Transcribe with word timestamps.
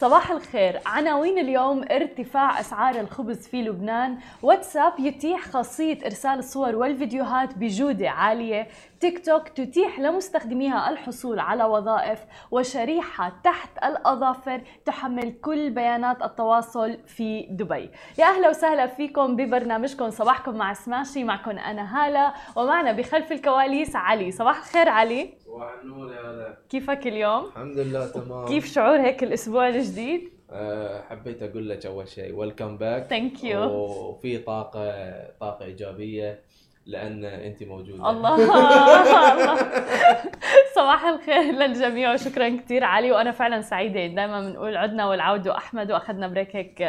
صباح 0.00 0.30
الخير. 0.30 0.80
عناوين 0.86 1.38
اليوم 1.38 1.84
ارتفاع 1.90 2.60
أسعار 2.60 3.00
الخبز 3.00 3.46
في 3.48 3.62
لبنان. 3.62 4.18
واتساب 4.42 4.92
يتيح 4.98 5.40
خاصية 5.40 5.98
إرسال 6.04 6.38
الصور 6.38 6.76
والفيديوهات 6.76 7.58
بجودة 7.58 8.10
عالية. 8.10 8.68
تيك 9.00 9.26
توك 9.26 9.48
تتيح 9.48 10.00
لمستخدميها 10.00 10.90
الحصول 10.90 11.38
على 11.38 11.64
وظائف 11.64 12.24
وشريحة 12.50 13.40
تحت 13.44 13.78
الأظافر 13.84 14.60
تحمل 14.84 15.32
كل 15.32 15.70
بيانات 15.70 16.22
التواصل 16.22 16.98
في 17.06 17.46
دبي. 17.50 17.90
يا 18.18 18.24
أهلا 18.24 18.48
وسهلا 18.48 18.86
فيكم 18.86 19.36
ببرنامجكم. 19.36 20.10
صباحكم 20.10 20.54
مع 20.54 20.72
سماشي 20.72 21.24
معكم 21.24 21.50
أنا 21.50 22.06
هالة 22.06 22.32
ومعنا 22.56 22.92
بخلف 22.92 23.32
الكواليس 23.32 23.96
علي. 23.96 24.30
صباح 24.30 24.58
الخير 24.58 24.88
علي. 24.88 25.34
صباح 25.46 25.72
النور 25.82 26.12
يا 26.12 26.20
هلا. 26.20 26.58
كيفك 26.68 27.06
اليوم؟ 27.06 27.44
الحمد 27.44 27.78
لله 27.78 28.06
تمام. 28.06 28.48
كيف 28.48 28.72
شعور 28.72 29.00
هيك 29.00 29.22
الأسبوع 29.22 29.68
الجديد؟ 29.68 30.40
أه 30.50 31.02
حبيت 31.02 31.42
أقول 31.42 31.68
لك 31.68 31.86
أول 31.86 32.08
شيء 32.08 32.34
welcome 32.34 32.76
back 32.76 33.06
thank 33.06 33.44
you 33.44 33.62
وفي 33.62 34.38
طاقة 34.38 34.92
طاقة 35.40 35.64
إيجابية. 35.64 36.49
لأن 36.86 37.24
انت 37.24 37.62
موجودة. 37.62 38.10
الله. 38.10 38.34
الله 38.34 39.56
صباح 40.76 41.04
الخير 41.04 41.42
للجميع 41.42 42.12
وشكرا 42.12 42.48
كثير 42.48 42.84
علي 42.84 43.12
وأنا 43.12 43.30
فعلا 43.30 43.60
سعيدة. 43.60 44.06
دائما 44.06 44.40
بنقول 44.40 44.76
عدنا 44.76 45.06
والعود 45.06 45.48
احمد 45.48 45.92
وأخذنا 45.92 46.28
break 46.28 46.56
هيك 46.56 46.82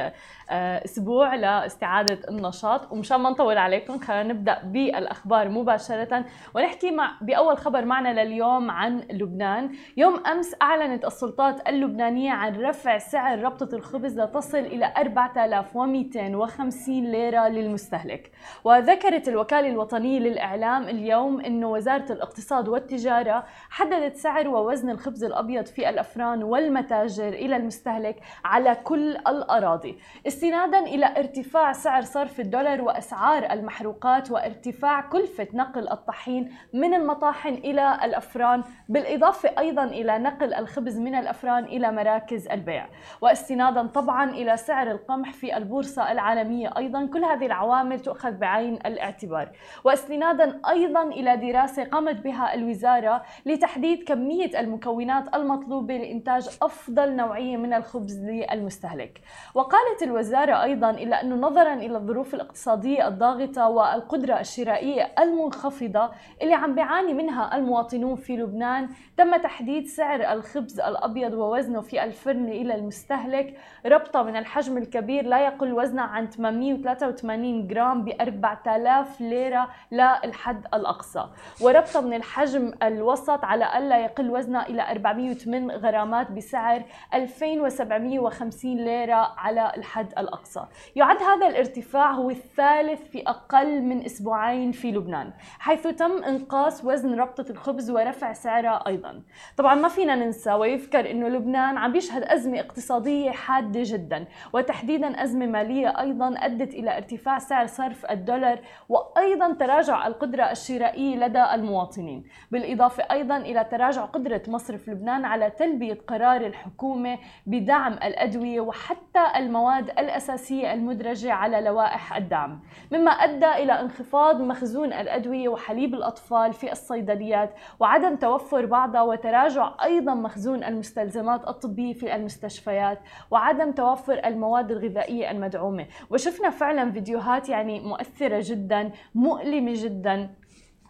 آه، 0.50 0.86
أسبوع 0.86 1.36
لاستعادة 1.36 2.20
النشاط. 2.30 2.92
ومشان 2.92 3.20
ما 3.20 3.30
نطول 3.30 3.58
عليكم 3.58 4.00
خلينا 4.00 4.34
نبدأ 4.34 4.60
بالأخبار 4.64 5.50
مباشرة. 5.50 6.26
ونحكي 6.56 6.92
مع 6.92 7.12
بأول 7.22 7.58
خبر 7.58 7.86
معنا 7.86 8.24
لليوم 8.24 8.72
عن 8.72 9.00
لبنان. 9.12 9.72
يوم 9.98 10.26
أمس 10.28 10.56
أعلنت 10.62 11.06
السلطات 11.06 11.70
اللبنانية 11.70 12.32
عن 12.32 12.62
رفع 12.62 12.98
سعر 12.98 13.40
ربطة 13.44 13.76
الخبز 13.76 14.20
لتصل 14.20 14.58
إلى 14.58 14.94
4250 14.98 17.12
ليرة 17.12 17.48
للمستهلك. 17.48 18.32
وذكرت 18.64 19.28
الوكالة 19.28 19.68
الوطنيه 19.82 20.20
للإعلام 20.20 20.84
اليوم 20.84 21.42
إنه 21.42 21.68
وزارة 21.68 22.12
الاقتصاد 22.12 22.68
والتجارة 22.68 23.44
حددت 23.70 24.16
سعر 24.16 24.48
ووزن 24.48 24.90
الخبز 24.90 25.24
الأبيض 25.24 25.66
في 25.66 25.90
الأفران 25.90 26.44
والمتاجر 26.44 27.28
إلى 27.28 27.56
المستهلك 27.56 28.16
على 28.46 28.76
كل 28.76 29.10
الأراضي. 29.16 29.98
استنادا 30.28 30.80
إلى 30.80 31.06
ارتفاع 31.06 31.74
سعر 31.74 32.02
صرف 32.02 32.40
الدولار 32.40 32.82
وأسعار 32.82 33.52
المحروقات 33.52 34.32
وارتفاع 34.32 35.02
كلفة 35.02 35.48
نقل 35.54 35.90
الطحين 35.90 36.52
من 36.74 36.94
المطاحن 36.94 37.54
إلى 37.54 38.00
الأفران 38.04 38.64
بالإضافة 38.90 39.50
أيضا 39.60 39.84
إلى 39.84 40.18
نقل 40.18 40.54
الخبز 40.54 40.98
من 40.98 41.16
الأفران 41.16 41.64
إلى 41.64 41.92
مراكز 41.92 42.48
البيع. 42.48 42.88
واستنادا 43.22 43.88
طبعا 43.88 44.30
إلى 44.30 44.58
سعر 44.58 44.92
القمح 44.92 45.34
في 45.34 45.58
البورصة 45.58 46.12
العالمية 46.12 46.74
أيضا. 46.78 47.06
كل 47.06 47.24
هذه 47.24 47.46
العوامل 47.46 48.00
تؤخذ 48.00 48.32
بعين 48.32 48.74
الاعتبار. 48.74 49.50
واستنادا 49.84 50.60
أيضا 50.70 51.04
إلى 51.04 51.38
دراسة 51.38 51.84
قامت 51.84 52.16
بها 52.16 52.54
الوزارة 52.54 53.22
لتحديد 53.46 54.04
كمية 54.04 54.60
المكونات 54.60 55.36
المطلوبة 55.36 55.98
لإنتاج 55.98 56.50
أفضل 56.62 57.16
نوعية 57.16 57.58
من 57.58 57.74
الخبز 57.74 58.20
للمستهلك 58.26 59.22
وقالت 59.56 60.04
الوزارة 60.04 60.64
أيضا 60.64 60.90
إلا 60.90 61.22
أنه 61.22 61.36
نظرا 61.36 61.74
إلى 61.74 61.98
الظروف 61.98 62.34
الاقتصادية 62.34 63.08
الضاغطة 63.08 63.70
والقدرة 63.70 64.40
الشرائية 64.40 65.12
المنخفضة 65.20 66.12
اللي 66.42 66.54
عم 66.54 66.76
بيعاني 66.76 67.14
منها 67.14 67.56
المواطنون 67.58 68.16
في 68.16 68.38
لبنان 68.38 68.90
تم 69.18 69.36
تحديد 69.38 69.88
سعر 69.88 70.34
الخبز 70.34 70.80
الأبيض 70.80 71.34
ووزنه 71.34 71.82
في 71.82 72.04
الفرن 72.04 72.46
إلى 72.48 72.76
المستهلك. 72.76 73.58
ربطة 73.86 74.24
من 74.24 74.36
الحجم 74.36 74.78
الكبير 74.78 75.26
لا 75.26 75.46
يقل 75.46 75.74
وزنها 75.74 76.04
عن 76.04 76.30
883 76.30 77.68
جرام 77.68 78.04
ب 78.04 78.10
4000 78.22 79.22
ليرة. 79.22 79.61
للحد 79.92 80.66
الأقصى. 80.74 81.26
وربطة 81.62 82.02
من 82.02 82.14
الحجم 82.14 82.74
الوسط 82.84 83.46
على 83.46 83.78
ألا 83.78 83.98
يقل 83.98 84.30
وزنها 84.32 84.68
إلى 84.70 84.92
408 84.92 85.76
غرامات 85.76 86.32
بسعر 86.32 86.84
2750 87.14 88.78
ليرة 88.78 89.34
على 89.38 89.72
الحد 89.78 90.14
الأقصى. 90.18 90.66
يعد 90.96 91.18
هذا 91.22 91.48
الارتفاع 91.48 92.12
هو 92.12 92.30
الثالث 92.30 93.02
في 93.02 93.24
أقل 93.28 93.82
من 93.82 94.06
أسبوعين 94.06 94.72
في 94.72 94.92
لبنان 94.92 95.34
حيث 95.60 95.88
تم 95.88 96.24
إنقاص 96.24 96.86
وزن 96.86 97.20
ربطة 97.20 97.52
الخبز 97.52 97.92
ورفع 97.92 98.34
سعرها 98.34 98.88
أيضا. 98.88 99.22
طبعا 99.58 99.76
ما 99.76 99.88
فينا 99.88 100.16
ننسى 100.16 100.54
ويذكر 100.54 101.12
أنه 101.12 101.28
لبنان 101.28 101.78
عم 101.78 101.92
بيشهد 101.92 102.24
أزمة 102.24 102.60
اقتصادية 102.60 103.32
حادة 103.32 103.82
جدا 103.84 104.26
وتحديدا 104.54 105.24
أزمة 105.24 105.46
مالية 105.46 106.00
أيضا 106.00 106.36
أدت 106.38 106.74
إلى 106.74 106.98
ارتفاع 106.98 107.40
سعر 107.40 107.68
صرف 107.68 108.06
الدولار 108.06 108.60
وأيضا 108.90 109.51
تراجع 109.58 110.08
القدرة 110.08 110.44
الشرائية 110.44 111.16
لدى 111.16 111.44
المواطنين 111.54 112.24
بالإضافة 112.52 113.04
أيضا 113.12 113.38
إلى 113.38 113.64
تراجع 113.64 114.06
قدرة 114.06 114.42
مصرف 114.48 114.90
لبنان 114.90 115.26
على 115.26 115.50
تلبية 115.50 115.98
قرار 116.08 116.42
الحكومة 116.42 117.18
بدعم 117.46 117.94
الأدوية 117.94 118.62
وحتى 118.62 119.26
المواد 119.36 119.90
الأساسية 119.90 120.74
المدرجة 120.74 121.34
على 121.34 121.62
لوائح 121.62 122.16
الدعم. 122.16 122.60
مما 122.92 123.12
أدى 123.12 123.64
إلى 123.64 123.80
انخفاض 123.80 124.42
مخزون 124.42 124.94
الأدوية 124.94 125.50
وحليب 125.50 125.94
الأطفال 125.94 126.54
في 126.54 126.72
الصيدليات 126.72 127.54
وعدم 127.80 128.16
توفر 128.16 128.66
بعضها 128.66 129.02
وتراجع 129.02 129.74
أيضا 129.84 130.14
مخزون 130.14 130.64
المستلزمات 130.64 131.48
الطبية 131.48 131.94
في 131.94 132.16
المستشفيات 132.16 133.00
وعدم 133.32 133.72
توفر 133.72 134.22
المواد 134.26 134.72
الغذائية 134.72 135.32
المدعومة. 135.32 135.86
وشفنا 136.10 136.50
فعلا 136.50 136.92
فيديوهات 136.92 137.50
يعني 137.50 137.80
مؤثرة 137.80 138.40
جدا 138.46 138.92
مؤلمة 139.16 139.41
جدا. 139.74 140.41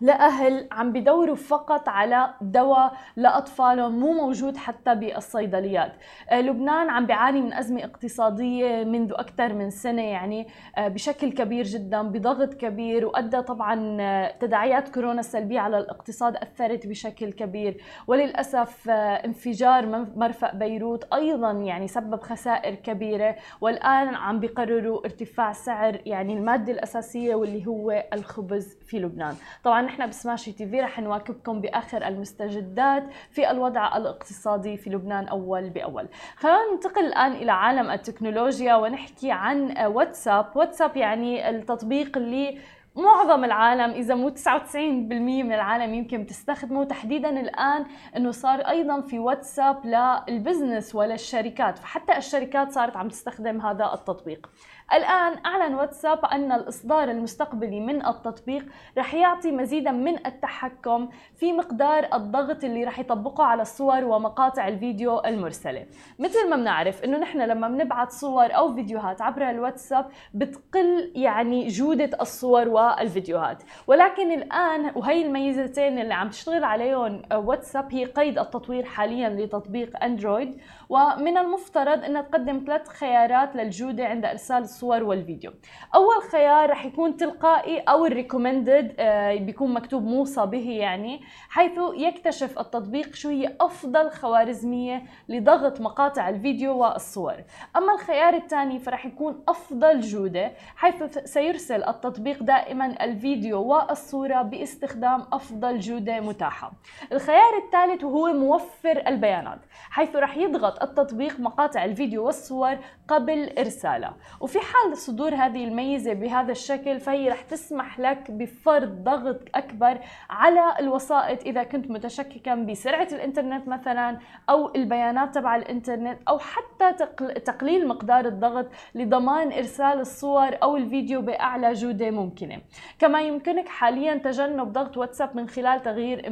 لأهل 0.01 0.67
عم 0.72 0.91
بدوروا 0.91 1.35
فقط 1.35 1.89
على 1.89 2.34
دواء 2.41 2.94
لأطفالهم 3.16 4.00
مو 4.00 4.13
موجود 4.13 4.57
حتى 4.57 4.95
بالصيدليات. 4.95 5.94
آه، 6.29 6.41
لبنان 6.41 6.89
عم 6.89 7.06
بيعاني 7.06 7.41
من 7.41 7.53
أزمة 7.53 7.84
اقتصادية 7.84 8.84
منذ 8.84 9.13
أكثر 9.13 9.53
من 9.53 9.69
سنة 9.69 10.01
يعني 10.01 10.47
آه، 10.78 10.88
بشكل 10.88 11.31
كبير 11.31 11.66
جدا 11.66 12.01
بضغط 12.01 12.53
كبير 12.53 13.06
وأدى 13.06 13.41
طبعا 13.41 13.97
آه، 14.01 14.38
تداعيات 14.40 14.90
كورونا 14.90 15.19
السلبية 15.19 15.59
على 15.59 15.78
الاقتصاد 15.78 16.35
أثرت 16.35 16.88
بشكل 16.88 17.31
كبير. 17.31 17.81
وللأسف 18.07 18.90
انفجار 18.90 20.06
مرفأ 20.16 20.53
بيروت 20.56 21.13
أيضا 21.13 21.51
يعني 21.51 21.88
سبب 21.88 22.22
خسائر 22.22 22.75
كبيرة. 22.75 23.35
والآن 23.61 24.16
عم 24.16 24.40
بيقرروا 24.40 25.06
ارتفاع 25.06 25.51
سعر 25.51 26.01
يعني 26.06 26.34
المادة 26.34 26.72
الأساسية 26.72 27.35
واللي 27.35 27.67
هو 27.67 28.03
الخبز 28.13 28.78
في 28.85 29.00
لبنان. 29.00 29.35
طبعا 29.63 29.91
نحن 29.91 30.09
بسماشي 30.09 30.52
TV 30.51 30.81
رح 30.81 31.00
نواكبكم 31.00 31.62
بآخر 31.62 32.07
المستجدات 32.07 33.03
في 33.31 33.52
الوضع 33.52 33.97
الاقتصادي 33.97 34.78
في 34.78 34.90
لبنان 34.90 35.28
أول 35.28 35.69
بأول. 35.69 36.07
خلينا 36.35 36.72
ننتقل 36.74 37.06
الآن 37.06 37.31
إلى 37.31 37.52
عالم 37.52 37.91
التكنولوجيا 37.91 38.75
ونحكي 38.75 39.31
عن 39.31 39.88
واتساب، 39.88 40.46
واتساب 40.56 40.97
يعني 40.97 41.50
التطبيق 41.50 42.18
اللي 42.18 42.57
معظم 42.96 43.44
العالم 43.44 43.91
إذا 43.91 44.16
مو 44.16 44.29
99% 44.29 44.75
من 44.75 45.53
العالم 45.53 45.94
يمكن 45.94 46.24
بتستخدمه 46.24 46.84
تحديدا 46.84 47.29
الآن 47.29 47.85
إنه 48.18 48.31
صار 48.31 48.59
أيضا 48.59 49.02
في 49.02 49.19
واتساب 49.19 49.85
لل 49.85 50.07
business 50.07 50.95
وللشركات 50.96 51.78
فحتى 51.78 52.18
الشركات 52.18 52.72
صارت 52.72 52.97
عم 52.97 53.07
تستخدم 53.07 53.62
هذا 53.62 53.94
التطبيق. 53.94 54.50
الآن 54.94 55.46
أعلن 55.46 55.75
واتساب 55.75 56.25
أن 56.25 56.52
الإصدار 56.52 57.12
المستقبلي 57.12 57.79
من 57.79 58.06
التطبيق 58.06 58.66
رح 58.97 59.13
يعطي 59.13 59.52
مزيدا 59.52 59.91
من 59.91 60.25
التحكم 60.25 61.09
في 61.35 61.53
مقدار 61.53 62.08
الضغط 62.13 62.63
اللي 62.63 62.84
رح 62.84 63.00
يطبقه 63.00 63.44
على 63.44 63.62
الصور 63.62 64.03
ومقاطع 64.03 64.68
الفيديو 64.68 65.20
المرسلة. 65.20 65.85
مثل 66.20 66.49
ما 66.49 66.55
بنعرف 66.55 67.03
أنه 67.03 67.17
نحن 67.17 67.41
لما 67.41 67.67
بنبعث 67.67 68.09
صور 68.09 68.55
أو 68.55 68.73
فيديوهات 68.73 69.22
عبر 69.22 69.49
الواتساب 69.49 70.05
بتقل 70.34 71.11
يعني 71.16 71.67
جودة 71.67 72.17
الصور 72.22 72.70
والفيديوهات 72.81 73.63
ولكن 73.87 74.31
الآن 74.31 74.91
وهي 74.95 75.25
الميزتين 75.25 75.99
اللي 75.99 76.13
عم 76.13 76.29
تشتغل 76.29 76.63
عليهم 76.63 77.22
واتساب 77.33 77.93
هي 77.93 78.05
قيد 78.05 78.39
التطوير 78.39 78.85
حاليا 78.85 79.29
لتطبيق 79.29 80.03
أندرويد 80.03 80.61
ومن 80.91 81.38
المفترض 81.38 82.03
أنها 82.03 82.22
تقدم 82.22 82.64
ثلاث 82.66 82.88
خيارات 82.88 83.55
للجودة 83.55 84.05
عند 84.05 84.26
إرسال 84.26 84.58
الصور 84.58 85.03
والفيديو. 85.03 85.52
أول 85.96 86.23
خيار 86.32 86.70
رح 86.70 86.85
يكون 86.85 87.17
تلقائي 87.17 87.79
أو 87.79 88.05
ال 88.05 88.13
recommended 88.13 88.96
آه، 88.99 89.35
بيكون 89.35 89.73
مكتوب 89.73 90.03
موصى 90.03 90.46
به 90.46 90.70
يعني 90.70 91.22
حيث 91.49 91.79
يكتشف 91.93 92.59
التطبيق 92.59 93.16
شو 93.16 93.29
هي 93.29 93.55
أفضل 93.61 94.09
خوارزمية 94.09 95.03
لضغط 95.29 95.82
مقاطع 95.82 96.29
الفيديو 96.29 96.78
والصور. 96.78 97.35
أما 97.76 97.94
الخيار 97.94 98.34
الثاني 98.34 98.79
فرح 98.79 99.05
يكون 99.05 99.44
أفضل 99.47 99.99
جودة 99.99 100.52
حيث 100.76 101.17
سيرسل 101.17 101.84
التطبيق 101.84 102.44
دائما 102.44 103.03
الفيديو 103.03 103.61
والصورة 103.61 104.41
باستخدام 104.41 105.26
أفضل 105.34 105.79
جودة 105.79 106.20
متاحة. 106.20 106.72
الخيار 107.11 107.58
الثالث 107.66 108.03
وهو 108.03 108.34
موفر 108.34 109.03
البيانات 109.08 109.59
حيث 109.90 110.16
رح 110.16 110.37
يضغط 110.37 110.80
التطبيق 110.83 111.39
مقاطع 111.39 111.85
الفيديو 111.85 112.25
والصور 112.25 112.78
قبل 113.07 113.49
إرسالها 113.59 114.16
وفي 114.39 114.59
حال 114.59 114.97
صدور 114.97 115.35
هذه 115.35 115.63
الميزة 115.63 116.13
بهذا 116.13 116.51
الشكل 116.51 116.99
فهي 116.99 117.29
رح 117.29 117.41
تسمح 117.41 117.99
لك 117.99 118.31
بفرض 118.31 119.03
ضغط 119.03 119.39
أكبر 119.55 119.99
على 120.29 120.75
الوسائط 120.79 121.43
إذا 121.43 121.63
كنت 121.63 121.91
متشككا 121.91 122.55
بسرعة 122.55 123.07
الإنترنت 123.11 123.67
مثلا 123.67 124.17
أو 124.49 124.75
البيانات 124.75 125.35
تبع 125.35 125.55
الإنترنت 125.55 126.19
أو 126.28 126.39
حتى 126.39 127.05
تقليل 127.45 127.87
مقدار 127.87 128.25
الضغط 128.25 128.66
لضمان 128.95 129.51
إرسال 129.51 129.99
الصور 129.99 130.57
أو 130.63 130.77
الفيديو 130.77 131.22
بأعلى 131.22 131.73
جودة 131.73 132.11
ممكنة. 132.11 132.61
كما 132.99 133.22
يمكنك 133.22 133.67
حاليا 133.67 134.16
تجنب 134.16 134.73
ضغط 134.73 134.97
واتساب 134.97 135.35
من 135.35 135.49
خلال 135.49 135.81
تغيير 135.84 136.27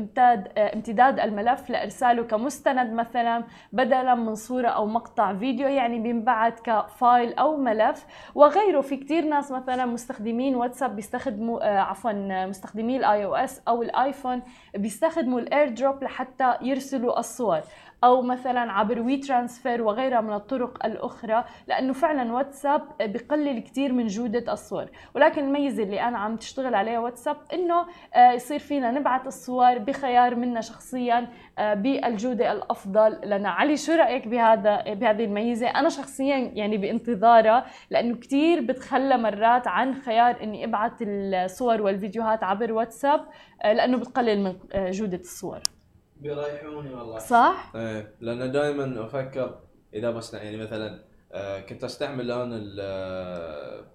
إمتداد 0.75 1.19
الملف 1.19 1.69
لإرساله 1.69 2.23
كمستند 2.23 2.93
مثلا 2.93 3.43
بدلا 3.73 4.15
من 4.15 4.35
صورة 4.39 4.67
أو 4.67 4.85
مقطع 4.85 5.33
فيديو 5.33 5.67
يعني 5.67 5.99
بينبعث 5.99 6.61
ك 6.61 6.75
file 6.75 7.33
أو 7.33 7.57
ملف 7.57 8.05
وغيره. 8.35 8.81
في 8.81 8.97
كتير 8.97 9.25
ناس 9.25 9.51
مثلا 9.51 9.85
مستخدمين 9.85 10.55
واتساب 10.55 10.95
بيستخدموا 10.95 11.59
آه، 11.63 11.79
عفوا 11.79 12.45
مستخدمي 12.45 12.97
ال 12.97 13.25
iOS 13.25 13.61
أو 13.67 13.81
الآيفون 13.81 14.41
بيستخدموا 14.75 15.39
ال 15.39 15.69
AirDrop 15.69 16.03
لحتى 16.03 16.53
يرسلوا 16.61 17.19
الصور. 17.19 17.61
أو 18.03 18.21
مثلا 18.21 18.71
عبر 18.71 18.99
WeTransfer 18.99 19.81
وغيرها 19.81 20.21
من 20.21 20.33
الطرق 20.33 20.85
الأخرى 20.85 21.43
لأنه 21.67 21.93
فعلا 21.93 22.33
واتساب 22.33 22.81
بقلل 22.99 23.59
كثير 23.59 23.93
من 23.93 24.07
جودة 24.07 24.53
الصور. 24.53 24.85
ولكن 25.15 25.43
الميزة 25.43 25.83
اللي 25.83 26.01
أنا 26.01 26.17
عم 26.17 26.35
تشتغل 26.35 26.75
عليها 26.75 26.99
واتساب 26.99 27.37
إنه 27.53 27.85
آه، 28.15 28.31
يصير 28.31 28.59
فينا 28.59 28.91
نبعث 28.91 29.27
الصور 29.27 29.77
بخيار 29.77 30.35
منا 30.35 30.61
شخصيا 30.61 31.27
آه، 31.59 31.73
بالجودة 31.73 32.51
الأفضل. 32.51 33.19
لنا 33.23 33.49
علي 33.49 33.77
شو 33.77 33.91
رأيك 33.93 34.27
بهذا 34.27 34.93
بهذه 34.93 35.25
الميزة؟ 35.25 35.67
أنا 35.67 35.89
شخصيا 35.89 36.37
يعني 36.37 36.77
بانتظارها 36.77 37.65
لأنه 37.89 38.15
كثير 38.15 38.61
بتخلى 38.61 39.17
مرات 39.17 39.67
عن 39.67 39.93
خيار 39.95 40.43
إني 40.43 40.65
أبعث 40.65 40.93
الصور 41.01 41.81
والفيديوهات 41.81 42.43
عبر 42.43 42.73
واتساب 42.73 43.25
آه، 43.63 43.73
لأنه 43.73 43.97
بتقلل 43.97 44.43
من 44.43 44.55
جودة 44.91 45.17
الصور. 45.17 45.78
بيريحوني 46.19 46.93
والله 46.93 47.19
صح؟ 47.19 47.71
إيه 47.75 48.15
لأن 48.19 48.51
دائما 48.51 49.05
أفكر 49.05 49.59
إذا 49.93 50.11
بس 50.11 50.33
يعني 50.33 50.57
مثلا 50.57 51.03
آه، 51.31 51.59
كنت 51.59 51.83
أستعمل 51.83 52.31
أنا 52.31 52.57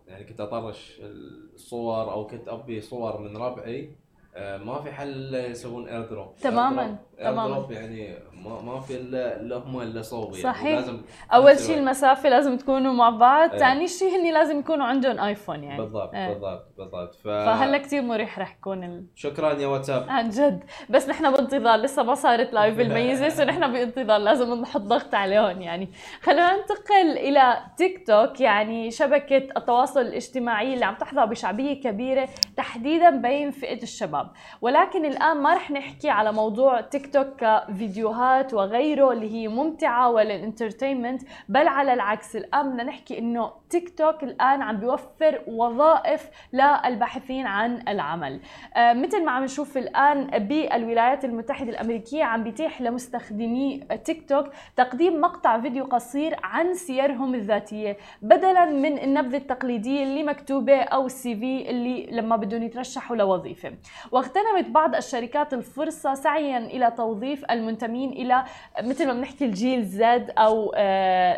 يعني 0.09 0.25
كنت 0.25 0.41
أطرش 0.41 1.01
الصور 1.03 2.13
أو 2.13 2.27
كنت 2.27 2.49
أبي 2.49 2.81
صور 2.81 3.21
من 3.21 3.37
ربعي 3.37 3.81
آه، 3.85 3.95
ما 4.37 4.81
في 4.83 4.93
حل 4.93 5.35
يسوون 5.35 5.89
AirDrop 5.89 6.37
تماما 6.37 6.97
تماما. 7.19 7.55
drop 7.55 7.73
يعني 7.73 8.19
ما 8.33 8.61
ما 8.61 8.81
في 8.81 8.97
الا 8.97 9.41
إلا 9.41 9.57
هم 9.57 9.81
إلا 9.81 10.03
صوبي 10.03 10.41
يعني 10.41 10.43
صحيح. 10.55 10.79
لازم 10.79 11.01
أول 11.33 11.59
شيء 11.59 11.79
المسافة 11.79 12.29
لازم 12.29 12.57
تكونوا 12.57 12.93
مع 12.93 13.11
بعض 13.11 13.51
ثاني 13.51 13.81
إيه. 13.81 13.87
شيء 13.87 14.09
هن 14.09 14.33
لازم 14.33 14.59
يكونوا 14.59 14.87
عندهم 14.87 15.21
ايفون 15.21 15.65
يعني. 15.65 15.83
بالضبط 15.83 16.15
إيه. 16.15 16.29
بالضبط 16.29 16.67
بالضبط. 16.79 17.15
ف... 17.15 17.29
فهلا 17.29 17.79
كثير 17.79 18.03
مريح 18.03 18.39
رح 18.39 18.57
يكون 18.59 18.85
ال... 18.85 19.07
شكرا 19.15 19.53
يا 19.53 19.67
واتساب. 19.67 20.07
عن 20.09 20.31
جد. 20.31 20.65
بس 20.91 21.09
نحن 21.09 21.33
بانتظار 21.33 21.77
لسه 21.79 22.03
ما 22.03 22.15
صارت 22.15 22.53
live 22.53 22.81
الميزة 22.81 23.29
so 23.29 23.43
نحن 23.51 23.73
بانتظار 23.73 24.19
لازم 24.19 24.55
نحط 24.55 24.81
ضغط 24.81 25.15
عليهم 25.15 25.63
يعني. 25.63 25.89
خلينا 26.23 26.57
ننتقل 26.57 27.19
إلى 27.19 27.57
تيك 27.77 28.07
توك 28.07 28.41
يعني 28.41 28.91
شبكة 28.91 29.37
التواصل 29.57 30.01
الاجتماعي 30.01 30.75
اللي 30.75 30.85
عم 30.85 30.95
تحظى 30.95 31.27
بشعبية 31.27 31.81
كبيرة 31.83 32.29
تحديدا 32.57 33.11
بين 33.11 33.51
فئة 33.51 33.83
الشباب. 33.83 34.24
ولكن 34.61 35.05
الآن 35.05 35.37
ما 35.37 35.55
رح 35.55 35.71
نحكي 35.71 36.11
على 36.11 36.33
موضوع 36.33 36.81
تيك 36.81 37.13
توك 37.13 37.27
كفيديوهات 37.39 38.55
وغيره 38.55 39.13
اللي 39.13 39.33
هي 39.33 39.49
ممتعة 39.49 40.11
وللإنترتينمنت 40.11 41.23
بل 41.49 41.69
على 41.69 41.93
العكس 41.93 42.37
الآن 42.37 42.71
بدنا 42.71 42.83
نحكي 42.83 43.19
إنه 43.19 43.53
تيك 43.71 43.99
توك 43.99 44.23
الآن 44.23 44.63
عم 44.63 44.77
بيوفر 44.77 45.41
وظائف 45.47 46.31
للباحثين 46.53 47.47
عن 47.47 47.83
العمل. 47.89 48.41
آه 48.77 48.93
مثل 48.93 49.25
ما 49.25 49.31
عم 49.31 49.45
نشوف 49.45 49.79
الآن 49.79 50.25
بالولايات 50.39 51.25
المتحدة 51.25 51.71
الأمريكية 51.71 52.25
عم 52.25 52.45
بيتيح 52.45 52.81
لمستخدمي 52.83 53.81
تيك 54.05 54.29
توك 54.29 54.47
تقديم 54.77 55.21
مقطع 55.21 55.61
فيديو 55.61 55.85
قصير 55.85 56.37
عن 56.43 56.75
سيرهم 56.75 57.35
الذاتية 57.35 57.97
بدلا 58.23 58.65
من 58.65 58.99
النبذة 58.99 59.37
التقليدية 59.37 60.03
اللي 60.03 60.23
مكتوبة 60.23 60.81
أو 60.81 61.07
ال 61.07 61.37
CV 61.37 61.71
اللي 61.71 62.07
لما 62.11 62.37
بدهم 62.37 62.63
يترشحوا 62.63 63.17
لوظيفة. 63.17 63.73
واغتنمت 64.15 64.71
بعض 64.71 64.95
الشركات 64.95 65.55
الفرصة 65.55 66.15
سعيا 66.15 66.59
إلى 66.59 66.91
توظيف 66.91 67.45
المنتمين 67.51 68.13
إلى 68.13 68.45
مثل 68.83 69.07
ما 69.07 69.13
بنحكي 69.13 69.45
الجيل 69.45 69.85
زد 69.85 70.31
أو 70.39 70.75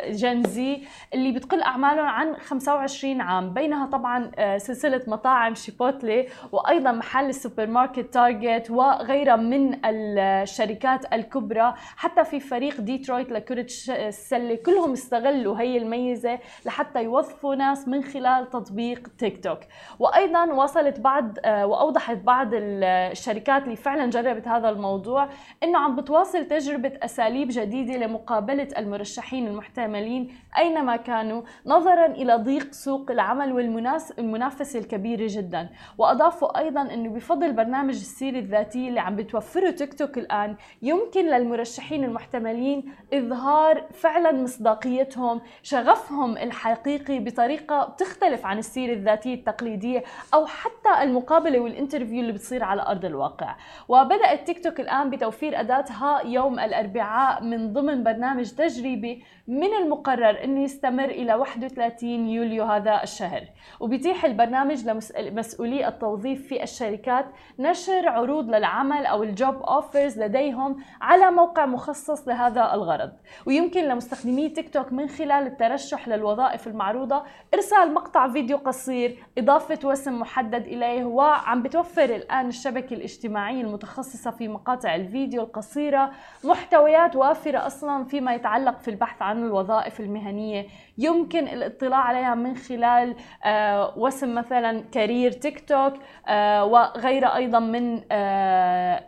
Gen 0.09 0.43
آه، 0.45 0.77
اللي 1.13 1.31
بتقل 1.31 1.61
أعمالهم 1.61 2.05
عن 2.05 2.35
25 2.35 3.21
عام. 3.21 3.53
بينها 3.53 3.85
طبعا 3.85 4.31
آه، 4.35 4.57
سلسلة 4.57 5.01
مطاعم 5.07 5.55
شيبوتلي 5.55 6.27
وأيضا 6.51 6.91
محل 6.91 7.29
السوبر 7.29 7.67
ماركت 7.67 8.13
تارجت 8.13 8.71
وغيرها 8.71 9.35
من 9.35 9.85
الشركات 9.85 11.13
الكبرى. 11.13 11.73
حتى 11.95 12.23
في 12.23 12.39
فريق 12.39 12.81
ديترويت 12.81 13.31
لكره 13.31 13.67
السلة 13.89 14.55
كلهم 14.55 14.91
استغلوا 14.91 15.59
هي 15.59 15.77
الميزة 15.77 16.39
لحتى 16.65 17.03
يوظفوا 17.03 17.55
ناس 17.55 17.87
من 17.87 18.03
خلال 18.03 18.49
تطبيق 18.49 19.07
تيك 19.17 19.43
توك. 19.43 19.59
وأيضا 19.99 20.45
وصلت 20.45 20.99
بعض 20.99 21.37
آه، 21.45 21.65
وأوضحت 21.65 22.17
بعض 22.17 22.53
الشركات 22.67 23.63
اللي 23.63 23.75
فعلا 23.75 24.09
جربت 24.09 24.47
هذا 24.47 24.69
الموضوع 24.69 25.29
إنه 25.63 25.79
عم 25.79 25.95
بتواصل 25.95 26.45
تجربة 26.45 26.91
أساليب 27.03 27.47
جديدة 27.51 27.97
لمقابلة 28.05 28.67
المرشحين 28.77 29.47
المحتملين 29.47 30.33
أينما 30.57 30.95
كانوا 30.95 31.41
نظرا 31.65 32.05
إلى 32.05 32.35
ضيق 32.35 32.73
سوق 32.73 33.11
العمل 33.11 33.53
والمنافسه 33.53 34.79
الكبيرة 34.79 35.27
جدا. 35.29 35.69
وأضافوا 35.97 36.59
أيضا 36.59 36.81
إنه 36.81 37.09
بفضل 37.09 37.53
برنامج 37.53 37.95
السيره 37.95 38.39
الذاتيه 38.39 38.89
اللي 38.89 38.99
عم 38.99 39.15
بتوفره 39.15 39.69
تيك 39.69 39.93
توك 39.93 40.17
الآن 40.17 40.55
يمكن 40.81 41.25
للمرشحين 41.25 42.03
المحتملين 42.03 42.93
إظهار 43.13 43.83
فعلا 43.93 44.31
مصداقيتهم 44.31 45.41
شغفهم 45.63 46.37
الحقيقي 46.37 47.19
بطريقة 47.19 47.85
بتختلف 47.85 48.45
عن 48.45 48.57
السيره 48.57 48.93
الذاتيه 48.93 49.33
التقليدية 49.33 50.03
أو 50.33 50.45
حتى 50.45 51.03
المقابلة 51.03 51.59
وال 51.59 51.70
interview 51.70 52.21
اللي 52.21 52.31
بتصير 52.31 52.56
على 52.63 52.81
أرض 52.81 53.05
الواقع. 53.05 53.55
وبدات 53.87 54.45
تيك 54.45 54.63
توك 54.63 54.79
الآن 54.79 55.09
بتوفير 55.09 55.59
أداتها 55.59 56.21
يوم 56.25 56.59
الأربعاء 56.59 57.43
من 57.43 57.73
ضمن 57.73 58.03
برنامج 58.03 58.51
تجريبي 58.51 59.23
من 59.47 59.73
المقرر 59.73 60.43
انه 60.43 60.63
يستمر 60.63 61.05
إلى 61.05 61.33
31 61.33 62.09
يوليو 62.27 62.63
هذا 62.63 63.03
الشهر. 63.03 63.41
وبيتيح 63.79 64.25
البرنامج 64.25 64.87
لمسؤولي 65.19 65.87
التوظيف 65.87 66.47
في 66.47 66.63
الشركات 66.63 67.25
نشر 67.59 68.09
عروض 68.09 68.49
للعمل 68.49 69.05
أو 69.05 69.23
ال 69.23 69.31
job 69.31 69.55
offers 69.55 70.19
لديهم 70.19 70.77
على 71.01 71.31
موقع 71.31 71.65
مخصص 71.65 72.27
لهذا 72.27 72.73
الغرض. 72.73 73.11
ويمكن 73.45 73.83
لمستخدمي 73.83 74.49
تيك 74.49 74.73
توك 74.73 74.93
من 74.93 75.07
خلال 75.09 75.47
الترشح 75.47 76.07
للوظائف 76.07 76.67
المعروضة 76.67 77.23
إرسال 77.53 77.93
مقطع 77.93 78.27
فيديو 78.27 78.57
قصير 78.57 79.17
إضافة 79.37 79.79
وسم 79.87 80.19
محدد 80.19 80.67
إليه 80.67 81.05
وعم 81.05 81.63
بتوفر 81.63 82.03
الآن 82.03 82.47
الشبكة 82.47 82.93
الاجتماعية 82.93 83.61
المتخصصة 83.61 84.31
في 84.31 84.47
مقاطع 84.47 84.95
الفيديو 84.95 85.43
القصيرة 85.43 86.11
محتويات 86.43 87.15
وافرة 87.15 87.67
أصلا 87.67 88.03
فيما 88.03 88.33
يتعلق 88.33 88.79
في 88.79 88.87
البحث 88.87 89.21
عن 89.21 89.36
الوظائف 89.45 89.99
المهنية. 89.99 90.65
يمكن 90.97 91.47
الاطلاع 91.47 91.99
عليها 91.99 92.35
من 92.35 92.55
خلال 92.55 93.15
آه، 93.45 93.97
وسم 93.97 94.35
مثلا 94.35 94.83
career 94.91 95.31
TikTok 95.31 95.93
آه، 96.27 96.65
وغيرها 96.65 97.35
أيضا 97.35 97.59
من 97.59 98.01
آه، 98.11 99.03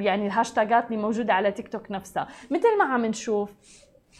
يعني 0.00 0.26
الهاشتاجات 0.26 0.86
اللي 0.86 0.96
موجودة 0.96 1.34
على 1.34 1.52
تيك 1.52 1.68
توك 1.68 1.90
نفسها. 1.90 2.28
مثل 2.50 2.78
ما 2.78 2.84
عم 2.84 3.06
نشوف 3.06 3.50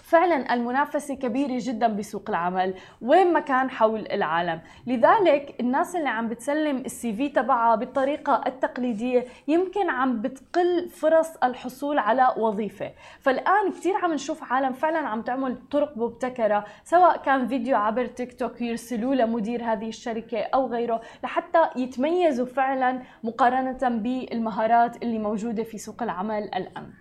فعلا 0.03 0.55
المنافسة 0.55 1.15
كبيرة 1.15 1.59
جدا 1.61 1.89
بسوق 1.89 2.25
العمل 2.29 2.75
وين 3.03 3.33
ما 3.33 3.41
كان 3.41 3.71
حول 3.71 4.07
العالم. 4.13 4.61
لذلك 4.87 5.55
الناس 5.61 5.97
اللي 5.97 6.09
عم 6.09 6.29
بتسلم 6.29 6.77
السي 6.77 7.13
في 7.13 7.29
تبعها 7.29 7.77
بالطريقة 7.77 8.43
التقليدية 8.47 9.25
يمكن 9.49 9.91
عم 9.91 10.21
بتقل 10.23 10.89
فرص 10.89 11.37
الحصول 11.45 11.99
على 11.99 12.35
وظيفة. 12.37 12.93
فالآن 13.21 13.71
كثير 13.71 13.97
عم 13.97 14.13
نشوف 14.13 14.53
عالم 14.53 14.73
فعلا 14.73 14.99
عم 14.99 15.23
تعمل 15.23 15.57
طرق 15.71 15.97
مبتكرة 15.97 16.65
سواء 16.85 17.17
كان 17.17 17.49
فيديو 17.49 17.77
عبر 17.77 18.07
تيك 18.07 18.39
توك 18.39 18.61
يرسلوه 18.61 19.15
لمدير 19.15 19.65
هذه 19.65 19.89
الشركة 19.89 20.39
أو 20.43 20.67
غيره 20.67 21.01
لحتى 21.25 21.69
يتميزوا 21.77 22.47
فعلا 22.47 23.03
مقارنة 23.25 23.79
بالمهارات 23.83 25.03
اللي 25.03 25.19
موجودة 25.19 25.63
في 25.63 25.79
سوق 25.79 26.03
العمل 26.03 26.43
الآن. 26.43 26.93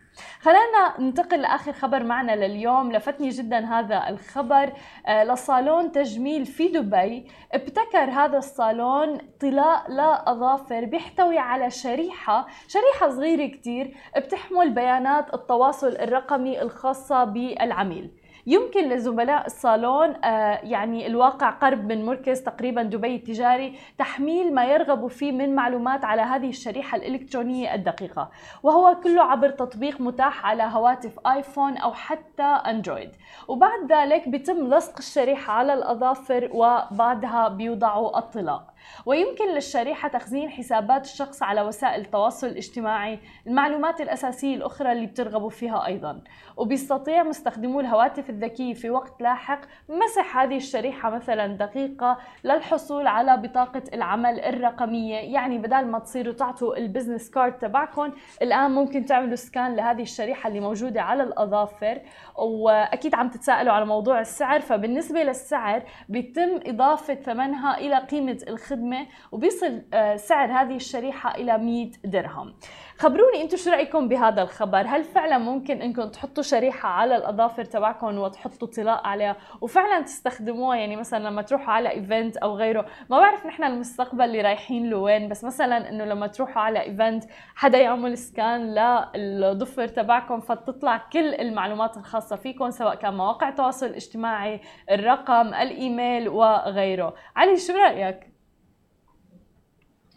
خلينا 0.41 0.99
ننتقل 0.99 1.41
لآخر 1.41 1.73
خبر 1.73 2.03
معنا 2.03 2.35
لليوم. 2.35 2.91
لفتني 2.91 3.29
جدا 3.29 3.65
هذا 3.65 4.09
الخبر. 4.09 4.73
آه، 5.07 5.23
لصالون 5.23 5.91
تجميل 5.91 6.45
في 6.45 6.67
دبي 6.67 7.27
ابتكر 7.53 8.09
هذا 8.09 8.37
الصالون 8.37 9.17
طلاء 9.41 9.91
لاظافر 9.91 10.85
بيحتوي 10.85 11.37
على 11.37 11.69
شريحة 11.69 12.47
شريحة 12.67 13.09
صغيرة 13.09 13.47
كتير 13.47 13.97
بتحمل 14.17 14.69
بيانات 14.69 15.33
التواصل 15.33 15.87
الرقمي 15.87 16.61
الخاصة 16.61 17.23
بالعميل. 17.23 18.18
يمكن 18.49 18.89
لزملاء 18.89 19.45
الصالون 19.45 20.25
آه، 20.25 20.59
يعني 20.63 21.07
الواقع 21.07 21.49
قرب 21.49 21.91
من 21.91 22.05
مركز 22.05 22.41
تقريبا 22.41 22.83
دبي 22.83 23.15
التجاري 23.15 23.75
تحميل 23.97 24.53
ما 24.53 24.65
يرغب 24.65 25.07
فيه 25.07 25.31
من 25.31 25.55
معلومات 25.55 26.05
على 26.05 26.21
هذه 26.21 26.49
الشريحة 26.49 26.95
الإلكترونية 26.97 27.75
الدقيقة 27.75 28.29
وهو 28.63 28.95
كله 29.03 29.21
عبر 29.23 29.49
تطبيق 29.49 30.01
متاح 30.01 30.45
على 30.45 30.63
هواتف 30.63 31.19
آيفون 31.27 31.77
أو 31.77 31.93
حتى 31.93 32.43
أندرويد. 32.43 33.11
وبعد 33.47 33.91
ذلك 33.91 34.29
بيتم 34.29 34.73
لصق 34.73 34.97
الشريحة 34.97 35.53
على 35.53 35.73
الأظافر 35.73 36.49
وبعدها 36.53 37.47
بيوضعوا 37.47 38.17
الطلاء. 38.17 38.68
ويمكن 39.05 39.53
للشريحة 39.53 40.09
تخزين 40.09 40.49
حسابات 40.49 41.05
الشخص 41.05 41.43
على 41.43 41.61
وسائل 41.61 42.01
التواصل 42.01 42.47
الاجتماعي 42.47 43.19
المعلومات 43.47 44.01
الأساسية 44.01 44.55
الأخرى 44.55 44.91
اللي 44.91 45.05
بترغبوا 45.05 45.49
فيها 45.49 45.85
أيضا. 45.85 46.21
وبيستطيع 46.57 47.23
مستخدمو 47.23 47.79
الهواتف 47.79 48.29
الذكية 48.29 48.73
في 48.73 48.89
وقت 48.89 49.21
لاحق 49.21 49.61
مسح 49.89 50.37
هذه 50.37 50.57
الشريحة 50.57 51.09
مثلا 51.09 51.47
دقيقة 51.47 52.17
للحصول 52.43 53.07
على 53.07 53.37
بطاقة 53.37 53.83
العمل 53.93 54.39
الرقمية. 54.39 55.15
يعني 55.15 55.57
بدل 55.57 55.85
ما 55.85 55.99
تصيروا 55.99 56.33
تعطوا 56.33 56.77
ال 56.77 56.83
business 56.83 57.29
card 57.29 57.57
تبعكم 57.57 58.11
الآن 58.41 58.71
ممكن 58.71 59.05
تعملوا 59.05 59.35
scan 59.35 59.75
لهذه 59.75 60.01
الشريحة 60.01 60.47
اللي 60.47 60.59
موجودة 60.59 61.01
على 61.01 61.23
الأظافر. 61.23 62.01
وأكيد 62.35 63.15
عم 63.15 63.29
تتساءلوا 63.29 63.73
على 63.73 63.85
موضوع 63.85 64.19
السعر 64.19 64.59
فبالنسبة 64.59 65.23
للسعر 65.23 65.83
بيتم 66.09 66.59
إضافة 66.65 67.15
ثمنها 67.15 67.77
إلى 67.77 67.97
قيمة 67.97 68.37
الخدمة 68.71 69.07
وبيصل 69.31 69.81
آه، 69.93 70.15
سعر 70.15 70.51
هذه 70.51 70.75
الشريحة 70.75 71.35
إلى 71.35 71.57
100 71.57 71.91
درهم. 72.03 72.53
خبروني 72.97 73.41
أنتم 73.41 73.57
شو 73.57 73.69
رأيكم 73.69 74.07
بهذا 74.07 74.41
الخبر؟ 74.41 74.81
هل 74.87 75.03
فعلا 75.03 75.37
ممكن 75.37 75.81
إنكم 75.81 76.09
تحطوا 76.09 76.43
شريحة 76.43 76.89
على 76.89 77.15
الأظافر 77.15 77.65
تبعكم 77.65 78.17
وتحطوا 78.17 78.67
طلاء 78.67 79.07
عليها؟ 79.07 79.35
وفعلا 79.61 80.01
تستخدموها؟ 80.01 80.77
يعني 80.77 80.95
مثلا 80.95 81.29
لما 81.29 81.41
تروحوا 81.41 81.73
على 81.73 81.91
event 81.91 82.37
أو 82.37 82.55
غيره 82.55 82.85
ما 83.09 83.19
بعرف 83.19 83.45
نحن 83.45 83.63
المستقبل 83.63 84.21
اللي 84.21 84.41
رايحين 84.41 84.89
له 84.89 84.97
وين 84.97 85.29
بس 85.29 85.43
مثلا 85.43 85.89
إنه 85.89 86.05
لما 86.05 86.27
تروحوا 86.27 86.61
على 86.61 86.81
event 86.81 87.23
حدا 87.55 87.77
يعمل 87.77 88.17
سكان 88.17 88.75
للضفر 89.15 89.87
تبعكم 89.87 90.39
فتطلع 90.39 90.97
كل 91.13 91.33
المعلومات 91.33 91.97
الخاصة 91.97 92.35
فيكم 92.35 92.69
سواء 92.69 92.95
كان 92.95 93.13
مواقع 93.13 93.49
التواصل 93.49 93.85
الاجتماعي 93.85 94.61
الرقم 94.91 95.53
الإيميل 95.53 96.29
وغيره. 96.29 97.13
علي 97.35 97.57
شو 97.57 97.73
رأيك؟ 97.73 98.38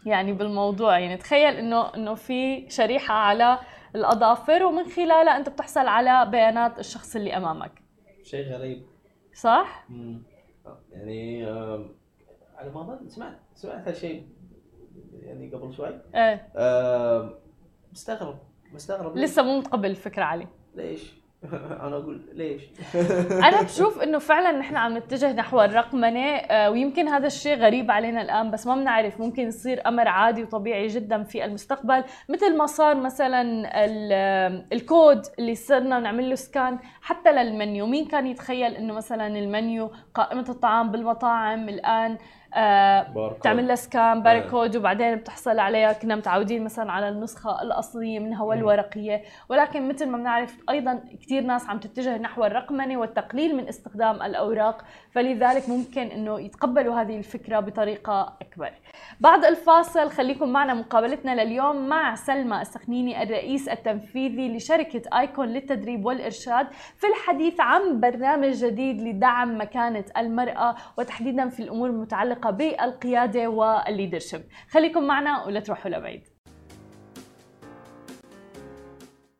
يعني 0.05 0.33
بالموضوع. 0.33 0.99
يعني 0.99 1.17
تخيل 1.17 1.55
إنه 1.55 1.95
إنه 1.95 2.13
في 2.13 2.69
شريحة 2.69 3.13
على 3.13 3.59
الأظافر 3.95 4.63
ومن 4.63 4.83
خلالها 4.83 5.37
أنت 5.37 5.49
بتحصل 5.49 5.87
على 5.87 6.31
بيانات 6.31 6.79
الشخص 6.79 7.15
اللي 7.15 7.37
أمامك. 7.37 7.71
شيء 8.23 8.53
غريب. 8.53 8.83
صح؟ 9.33 9.85
مم. 9.89 10.23
يعني 10.91 11.47
آه، 11.47 11.85
على 12.57 12.71
ما 12.71 12.81
اظن 12.81 13.09
سمعت 13.09 13.39
سمعت 13.55 13.87
هالشيء 13.87 14.27
يعني 15.21 15.49
قبل 15.49 15.73
شوي. 15.73 16.01
إيه. 16.15 16.47
آه، 16.55 17.33
مستغرب 17.91 18.39
مستغرب؟ 18.73 19.17
لسه 19.17 19.43
مو 19.43 19.57
متقبل 19.57 19.89
الفكرة 19.89 20.23
علي. 20.23 20.47
ليش؟ 20.75 21.22
أنا 21.83 21.95
أقول 21.97 22.21
ليش؟ 22.33 22.61
أنا 23.47 23.61
بشوف 23.61 24.01
إنه 24.01 24.17
فعلا 24.19 24.51
نحن 24.59 24.75
عم 24.75 24.97
نتجه 24.97 25.33
نحو 25.33 25.61
الرقمنة 25.61 26.19
آه، 26.35 26.69
ويمكن 26.71 27.07
هذا 27.07 27.27
الشيء 27.27 27.55
غريب 27.57 27.91
علينا 27.91 28.21
الآن 28.21 28.51
بس 28.51 28.67
ما 28.67 28.75
بنعرف 28.75 29.19
ممكن 29.19 29.47
يصير 29.47 29.87
أمر 29.87 30.07
عادي 30.07 30.43
وطبيعي 30.43 30.87
جدا 30.87 31.23
في 31.23 31.45
المستقبل. 31.45 32.03
مثل 32.29 32.57
ما 32.57 32.65
صار 32.65 32.95
مثلا 32.95 33.41
ال- 33.85 34.63
الكود 34.73 35.21
اللي 35.39 35.55
صرنا 35.55 35.99
نعمل 35.99 36.29
له 36.29 36.35
سكان 36.35 36.79
حتى 37.01 37.31
للمنيو. 37.31 37.85
مين 37.87 38.05
كان 38.05 38.27
يتخيل 38.27 38.75
إنه 38.75 38.93
مثلا 38.93 39.27
المنيو 39.27 39.91
قائمة 40.15 40.45
الطعام 40.49 40.91
بالمطاعم 40.91 41.69
الآن 41.69 42.17
آه، 42.55 43.03
باركود. 43.03 43.39
بتعمل 43.39 43.67
لها 43.67 43.75
scan 43.75 44.23
barcode 44.23 44.75
وبعدين 44.75 45.15
بتحصل 45.15 45.59
عليها 45.59 45.93
كنا 45.93 46.15
متعودين 46.15 46.63
مثلا 46.63 46.91
على 46.91 47.09
النسخة 47.09 47.61
الأصلية 47.61 48.19
منها 48.19 48.43
والورقية. 48.43 49.21
ولكن 49.49 49.87
مثل 49.87 50.09
ما 50.09 50.17
بنعرف 50.17 50.57
أيضا 50.69 51.03
كثير 51.21 51.43
ناس 51.43 51.69
عم 51.69 51.79
تتجه 51.79 52.17
نحو 52.17 52.45
الرقمنة 52.45 52.97
والتقليل 52.97 53.55
من 53.57 53.67
استخدام 53.67 54.21
الأوراق 54.21 54.83
فلذلك 55.11 55.69
ممكن 55.69 56.01
إنه 56.01 56.39
يتقبلوا 56.39 57.01
هذه 57.01 57.17
الفكرة 57.17 57.59
بطريقة 57.59 58.37
أكبر. 58.41 58.71
بعد 59.19 59.45
الفاصل 59.45 60.09
خليكم 60.09 60.49
معنا 60.49 60.73
مقابلتنا 60.73 61.43
لليوم 61.43 61.89
مع 61.89 62.15
سلمى 62.15 62.61
السخنيني 62.61 63.23
الرئيس 63.23 63.69
التنفيذي 63.69 64.57
لشركة 64.57 65.19
آيكون 65.19 65.47
للتدريب 65.47 66.05
والإرشاد 66.05 66.67
في 66.97 67.07
الحديث 67.07 67.59
عن 67.59 67.99
برنامج 67.99 68.65
جديد 68.65 69.01
لدعم 69.01 69.61
مكانه 69.61 70.02
المرأة 70.17 70.75
وتحديدا 70.97 71.49
في 71.49 71.63
الأمور 71.63 71.89
المتعلقة 71.89 72.49
بالقيادة 72.49 73.47
وال 73.47 73.62
leadership. 73.62 74.41
خليكم 74.69 75.03
معنا 75.03 75.45
ولا 75.45 75.59
تروحوا 75.59 75.91
لبعيد. 75.91 76.27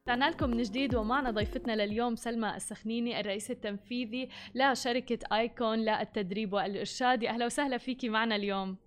رجعنا 0.08 0.30
لكم 0.30 0.50
من 0.50 0.62
جديد 0.62 0.96
ومعنا 0.96 1.32
ضيفتنا 1.32 1.86
لليوم 1.86 2.16
سلمى 2.16 2.56
السخنيني 2.56 3.20
الرئيس 3.20 3.52
التنفيذي 3.52 4.30
لشركة 4.56 5.20
آيكون 5.32 5.80
للتدريب 5.80 6.54
والإرشاد. 6.54 7.24
أهلا 7.24 7.46
وسهلا 7.46 7.78
فيكي 7.78 8.10
معنا 8.10 8.36
اليوم. 8.36 8.78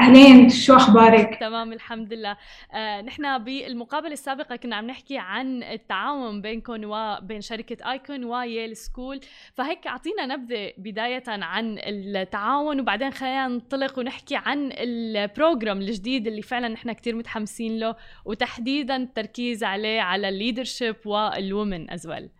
أهلين 0.00 0.48
شو 0.48 0.76
أخبارك؟ 0.76 1.40
تمام 1.40 1.72
الحمد 1.72 2.12
لله. 2.12 2.36
آه، 2.72 3.00
نحن 3.02 3.38
بالمقابلة 3.38 4.12
السابقة 4.12 4.56
كنا 4.56 4.76
عم 4.76 4.86
نحكي 4.86 5.18
عن 5.18 5.62
التعاون 5.62 6.40
بينكم 6.40 6.80
وبين 6.84 7.40
شركة 7.40 7.92
آيكون 7.92 8.24
و 8.24 8.34
Yale 8.34 8.76
School 8.76 9.20
فهيك 9.54 9.86
أعطينا 9.86 10.26
نبذة 10.26 10.72
بداية 10.78 11.22
عن 11.28 11.78
التعاون 11.78 12.80
وبعدين 12.80 13.10
خلينا 13.10 13.48
ننطلق 13.48 13.98
ونحكي 13.98 14.36
عن 14.36 14.70
ال 14.72 14.85
program 14.85 15.78
الجديد 15.78 16.26
اللي 16.26 16.42
فعلا 16.42 16.68
نحن 16.68 16.92
كتير 16.92 17.16
متحمسين 17.16 17.78
له 17.78 17.96
وتحديدا 18.24 18.96
التركيز 18.96 19.64
عليه 19.64 20.00
على 20.00 20.28
الليدرشيب 20.28 20.96
والومن 21.04 21.86
ويل 22.06 22.30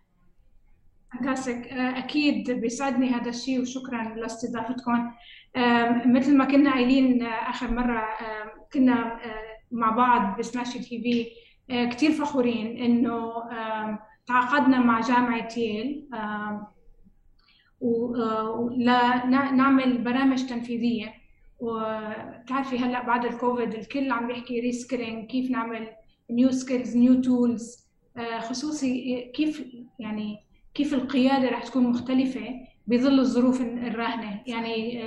فانتاستيك 1.13 1.67
أكيد 1.73 2.51
بيسعدني 2.51 3.09
هذا 3.09 3.29
الشيء 3.29 3.61
وشكرا 3.61 4.15
لأستضافتكم. 4.15 5.11
مثل 6.05 6.37
ما 6.37 6.45
كنا 6.45 6.73
قايلين 6.73 7.23
آه، 7.23 7.49
آخر 7.49 7.71
مرة 7.71 7.99
آم، 7.99 8.49
كنا 8.73 9.13
آه، 9.25 9.43
مع 9.71 9.89
بعض 9.89 10.39
بسماشي 10.39 10.73
TV 10.73 11.27
آه، 11.75 11.85
كتير 11.89 12.11
فخورين 12.11 13.05
آم، 13.07 13.99
تعاقدنا 14.27 14.79
مع 14.79 14.99
جامعة 15.01 15.49
ييل 15.57 16.07
آم، 16.13 16.67
و- 17.81 18.15
آه، 18.15 18.49
ولا 18.51 19.25
نا- 19.25 19.51
نعمل 19.51 19.97
برامج 19.97 20.45
تنفيذية. 20.45 21.13
وبتعرفي 21.59 22.77
هلأ 22.79 23.03
بعد 23.05 23.25
الكوفيد 23.25 23.73
الكل 23.73 24.11
عم 24.11 24.27
بيحكي 24.27 24.59
reskilling 24.59 25.25
كيف 25.27 25.51
نعمل 25.51 25.87
new 26.31 26.51
skills 26.51 26.97
new 26.97 27.21
tools 27.21 27.85
خصوصي 28.39 29.21
كيف 29.35 29.67
يعني 29.99 30.37
كيف 30.73 30.93
القيادة 30.93 31.49
رح 31.49 31.63
تكون 31.63 31.83
مختلفة 31.83 32.41
بظل 32.87 33.19
الظروف 33.19 33.61
الراهنة. 33.61 34.41
يعني 34.47 35.03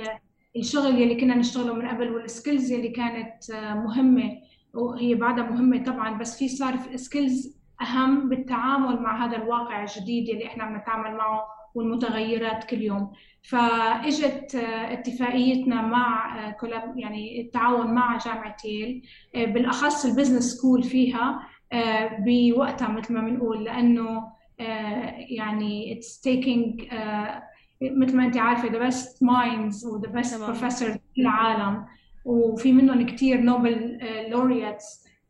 الشغل 0.55 1.01
يلي 1.01 1.15
كنا 1.15 1.35
نشتغله 1.35 1.73
من 1.73 1.87
قبل 1.87 2.09
وال 2.11 2.26
skills 2.26 2.71
يلي 2.71 2.89
كانت 2.89 3.51
آه، 3.51 3.73
مهمة 3.73 4.37
وهي 4.73 5.15
بعدها 5.15 5.43
مهمة 5.43 5.83
طبعا 5.83 6.17
بس 6.17 6.39
في 6.39 6.47
صار 6.47 6.79
skills 6.95 7.59
أهم 7.81 8.29
بالتعامل 8.29 9.01
مع 9.01 9.25
هذا 9.25 9.37
الواقع 9.37 9.83
الجديد 9.83 10.29
يلي 10.29 10.45
إحنا 10.45 10.63
عم 10.63 10.77
نتعامل 10.77 11.17
معه 11.17 11.45
والمتغيرات 11.75 12.63
كل 12.63 12.81
يوم. 12.81 13.11
فإجت 13.41 14.55
آه، 14.55 14.93
اتفاقيتنا 14.93 15.81
مع 15.81 16.39
آه، 16.47 16.55
يعني 16.95 17.41
التعاون 17.41 17.93
مع 17.93 18.17
جامعة 18.17 18.57
ييل 18.65 19.01
بالأخص 19.35 20.05
ال 20.05 20.09
business 20.09 20.43
school 20.43 20.83
فيها 20.83 21.39
بوقتها 22.25 22.87
مثل 22.87 23.13
ما 23.13 23.21
بنقول 23.21 23.63
لأنه 23.63 24.39
يعني 25.29 25.99
taking 26.27 26.93
آه، 26.93 27.43
مثل 27.81 28.17
ما 28.17 28.25
انت 28.25 28.37
عارفة 28.37 28.69
the 28.69 28.91
best 28.91 29.07
minds 29.07 29.85
و 29.85 30.01
the 30.01 30.09
best 30.09 30.31
تمام. 30.37 30.53
professors 30.55 30.97
في 31.15 31.21
العالم. 31.21 31.85
وفي 32.25 32.73
منهم 32.73 33.05
كتير 33.05 33.41
Nobel 33.41 33.99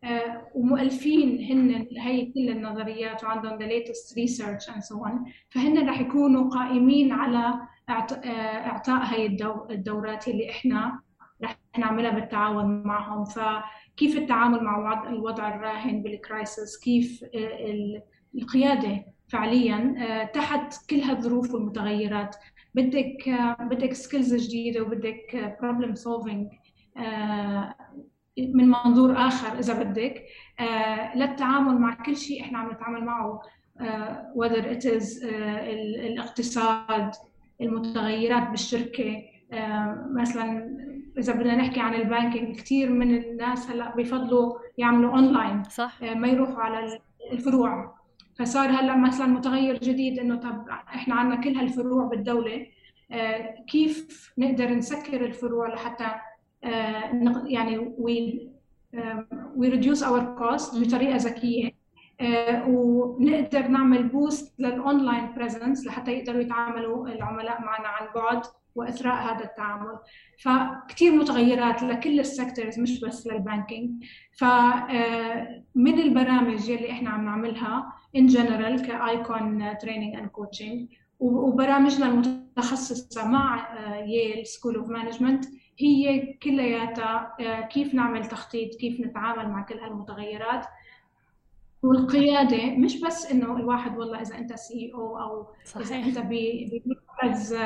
آه، 0.04 0.48
ومؤلفين 0.56 1.44
هن 1.52 1.88
هي 1.98 2.26
كل 2.26 2.50
النظريات 2.50 3.24
وعندهم 3.24 3.60
the 3.60 3.64
latest 3.64 4.14
research 4.16 4.74
and 4.74 4.80
so 4.82 4.96
on. 5.08 5.30
فهن 5.50 5.90
رح 5.90 6.00
يكونوا 6.02 6.50
قائمين 6.50 7.12
على 7.12 7.54
آه، 7.90 7.94
إعطاء 8.68 9.04
هي 9.06 9.26
الدو- 9.26 9.70
الدورات 9.72 10.28
اللي 10.28 10.50
إحنا 10.50 11.00
رح 11.44 11.58
نعملها 11.78 12.12
بالتعاون 12.12 12.84
معهم. 12.84 13.26
فكيف 13.26 14.18
التعامل 14.18 14.64
مع 14.64 14.78
وضع- 14.78 15.10
الوضع 15.10 15.56
الراهن 15.56 16.02
بال 16.04 16.23
crisis 16.23 16.80
كيف 16.84 17.24
ال- 17.36 18.02
القيادة؟ 18.36 19.06
فعليا 19.30 20.24
تحت 20.34 20.90
كل 20.90 21.00
هالظروف 21.00 21.54
والمتغيرات. 21.54 22.36
بدك 22.76 23.30
بدك 23.60 23.94
skills 23.94 24.36
جديدة 24.36 24.82
وبدك 24.82 25.58
problem 25.62 25.96
solving 25.96 26.48
من 28.38 28.70
منظور 28.70 29.18
آخر 29.18 29.60
إذا 29.60 29.84
بدك. 29.84 30.24
للتعامل 31.16 31.78
مع 31.78 31.94
كل 31.94 32.18
شيء 32.18 32.42
إحنا 32.42 32.60
عم 32.60 32.72
نتعامل 32.72 33.06
معه 33.06 33.42
whether 34.36 34.64
it 34.76 34.84
is 34.86 35.26
الاقتصاد 36.06 37.12
المتغيرات 37.62 38.50
بالشركة. 38.50 39.24
مثلا 40.16 40.78
إذا 41.18 41.34
بدنا 41.34 41.56
نحكي 41.56 41.80
عن 41.80 41.94
ال 41.94 42.02
banking 42.02 42.56
كثير 42.56 42.90
من 42.90 43.18
الناس 43.18 43.72
هلأ 43.72 43.96
بفضلوا 43.96 44.54
يعملوا 44.78 45.12
اونلاين 45.12 45.64
صح. 45.64 46.04
ما 46.04 46.28
يروحوا 46.28 46.64
على 46.64 47.00
الفروع. 47.32 47.99
فصار 48.40 48.70
هلا 48.70 48.96
مثلا 48.96 49.28
متغير 49.28 49.78
جديد 49.78 50.20
إنه 50.20 50.36
طب 50.36 50.66
إحنا 50.70 51.16
عندنا 51.16 51.42
كل 51.42 51.56
هالفروع 51.56 52.06
بالدولة 52.06 52.66
كيف 53.68 54.30
نقدر 54.38 54.70
نسكر 54.74 55.26
الفروع 55.26 55.74
لحتى 55.74 56.08
يعني 57.48 57.78
we 57.98 58.50
we 59.56 59.70
reduce 59.70 60.04
our 60.04 60.36
cost 60.36 60.80
بطريقة 60.80 61.16
ذكية 61.16 61.72
ونقدر 62.68 63.68
نعمل 63.68 64.04
boost 64.04 64.60
لل 64.60 64.78
online 64.78 65.34
presence 65.36 65.88
لحتى 65.88 66.12
يقدروا 66.12 66.42
يتعاملوا 66.42 67.08
العملاء 67.08 67.62
معنا 67.62 67.88
عن 67.88 68.08
بعد 68.16 68.42
وإثراء 68.76 69.16
هذا 69.36 69.44
التعامل. 69.46 69.98
فكثير 70.44 71.12
متغيرات 71.12 71.84
لكل 71.84 72.20
ال 72.20 72.27
sectors 72.27 72.80
مش 72.80 73.00
بس 73.02 73.28
لل 73.28 73.45
banking 73.45 74.04
فمن 74.38 76.00
البرامج 76.00 76.70
اللي 76.70 76.92
إحنا 76.92 77.10
عم 77.10 77.26
نعملها 77.26 77.94
in 78.16 78.26
general 78.28 78.82
ك 78.88 79.03
آيكون 79.03 79.78
training 79.78 80.16
and 80.16 80.28
coaching 80.28 80.88
وبرامجنا 81.20 82.06
المتخصصة 82.06 83.28
مع 83.28 83.70
Yale 84.06 84.46
School 84.48 84.76
of 84.76 84.90
Management 84.90 85.46
هي 85.80 86.34
كلياتها 86.34 87.36
كيف 87.72 87.94
نعمل 87.94 88.26
تخطيط 88.26 88.76
كيف 88.76 89.00
نتعامل 89.00 89.50
مع 89.50 89.62
كل 89.62 89.80
هالمتغيرات. 89.80 90.66
والقيادة 91.84 92.76
مش 92.78 93.02
بس 93.02 93.32
إنه 93.32 93.58
الواحد 93.58 93.98
والله 93.98 94.22
إذا 94.22 94.38
أنت 94.38 94.54
COO 94.54 95.48
صحيح. 95.66 95.88
اذا 95.88 95.96
انت 96.06 96.20
بمركز 96.20 97.58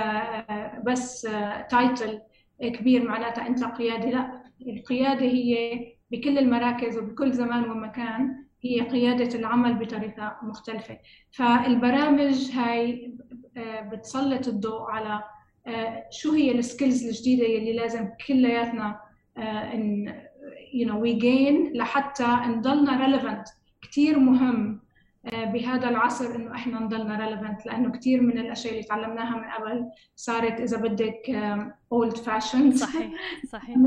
بس 0.86 1.22
title 1.70 2.22
كبير 2.62 3.08
معناتها 3.08 3.48
أنت 3.48 3.64
قيادي. 3.64 4.12
لا 4.12 4.44
القيادة 4.68 5.26
هي 5.26 5.80
بكل 6.12 6.38
المراكز 6.38 6.98
وبكل 6.98 7.32
زمان 7.32 7.72
ومكان 7.72 8.43
هي 8.64 8.82
قيادة 8.82 9.40
العمل 9.40 9.74
بطريقة 9.74 10.38
مختلفة. 10.44 10.98
فالبرامج 11.32 12.52
هاي 12.52 13.14
بتسلط 13.92 14.48
الضوء 14.48 14.92
على 14.92 15.24
شو 16.12 16.32
هي 16.32 16.52
ال 16.52 16.60
skills 16.60 17.06
الجديدة 17.06 17.46
يلي 17.46 17.74
لازم 17.74 18.10
كلياتنا 18.28 19.00
you 20.74 20.86
know 20.88 20.98
we 21.06 21.22
gain 21.22 21.78
لحتى 21.78 22.38
نضلنا 22.48 23.08
relevant. 23.08 23.52
كثير 23.82 24.20
مهم 24.20 24.80
بهذا 25.34 25.90
العصر 25.90 26.36
إنه 26.36 26.56
إحنا 26.56 26.80
نضلنا 26.80 27.26
relevant 27.26 27.66
لأنه 27.66 27.92
كثير 27.92 28.22
من 28.22 28.38
الأشياء 28.38 28.74
اللي 28.74 28.84
تعلمناها 28.84 29.38
من 29.38 29.44
قبل 29.44 29.86
صارت 30.16 30.62
إذا 30.62 30.78
بدك 30.78 31.30
old 31.92 32.18
fashion 32.18 32.72
صحيح 32.72 33.12
صحيح. 33.52 33.78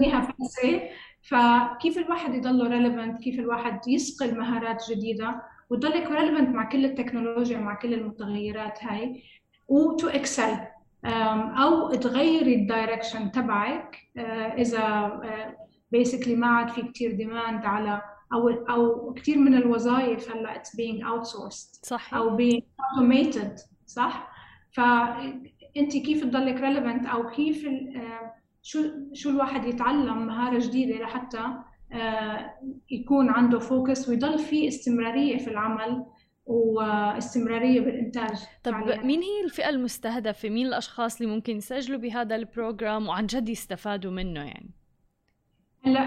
فكيف 1.29 1.99
الواحد 1.99 2.35
يضل 2.35 2.71
relevant 2.71 3.23
كيف 3.23 3.39
الواحد 3.39 3.89
يصقل 3.89 4.39
مهارات 4.39 4.85
جديدة؟ 4.91 5.43
وتضلك 5.71 6.11
relevant 6.11 6.49
مع 6.49 6.69
كل 6.69 6.85
التكنولوجيا 6.85 7.59
مع 7.59 7.75
كل 7.75 7.95
المتغيرات 7.95 8.85
هاي 8.85 9.23
و 9.69 9.82
to 9.82 10.09
excel 10.09 10.57
أو 11.05 11.95
تغيري 11.95 12.55
ال 12.55 12.62
direction 12.62 13.33
تبعك. 13.33 13.97
إذا 14.59 15.21
basically 15.93 16.37
ما 16.37 16.47
عاد 16.47 16.69
في 16.69 16.83
كثير 16.83 17.13
demand 17.13 17.65
على 17.65 18.03
أو 18.33 18.49
أو 18.49 19.15
كثير 19.15 19.39
من 19.39 19.55
الوظائف 19.55 20.37
هلأ 20.37 20.57
it's 20.57 20.77
being 20.77 21.05
outsourced 21.05 21.81
صح 21.83 22.15
أو 22.15 22.39
being 22.39 22.61
automated 22.61 23.61
صح؟ 23.87 24.33
فانت 24.73 25.97
كيف 25.97 26.25
تضلك 26.25 26.61
relevant 26.61 27.07
أو 27.07 27.31
كيف 27.31 27.69
شو 28.67 28.79
شو 29.13 29.31
الواحد 29.31 29.65
يتعلم 29.65 30.27
مهارة 30.27 30.59
جديدة 30.59 30.99
لحتى 30.99 31.43
يكون 32.91 33.31
عنده 33.31 33.59
focus 33.59 34.09
ويضل 34.09 34.39
في 34.39 34.69
استمرارية 34.69 35.39
في 35.39 35.51
العمل 35.51 36.07
واستمرارية 36.47 37.81
بالإنتاج. 37.81 38.39
طب 38.65 38.73
فعليا. 38.73 39.03
مين 39.03 39.23
هي 39.23 39.45
الفئة 39.45 39.69
المستهدفة؟ 39.69 40.49
مين 40.49 40.67
الأشخاص 40.67 41.21
اللي 41.21 41.35
ممكن 41.35 41.57
يسجلوا 41.57 42.01
بهذا 42.01 42.37
ال 42.37 42.46
program 42.46 43.09
وعن 43.09 43.27
جد 43.27 43.49
يستفادوا 43.49 44.11
منه 44.11 44.41
يعني؟ 44.41 44.71
هلا 45.83 46.01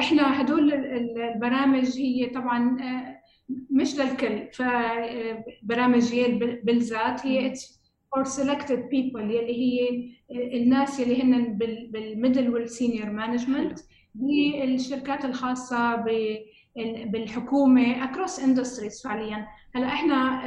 إحنا 0.00 0.40
هدول 0.40 0.72
البرامج 0.72 1.98
هي 1.98 2.26
طبعا 2.26 2.76
مش 3.70 4.00
للكل 4.00 4.48
فبرامج 4.52 6.12
Yale 6.12 6.60
بالذات 6.64 7.26
هي 7.26 7.52
for 8.10 8.24
selected 8.24 8.80
people 8.90 9.20
يلي 9.20 9.52
هي 9.52 10.08
الناس 10.30 11.00
يلي 11.00 11.22
هن 11.22 11.58
بال 11.92 12.06
middle 12.06 12.50
وال 12.50 12.65
senior 12.65 13.10
management 13.10 13.78
بالشركات 14.14 15.24
الخاصة 15.24 15.96
بالحكومة 17.06 18.04
across 18.04 18.40
industries 18.40 19.02
فعليا. 19.02 19.46
هلأ 19.74 19.86
إحنا 19.86 20.40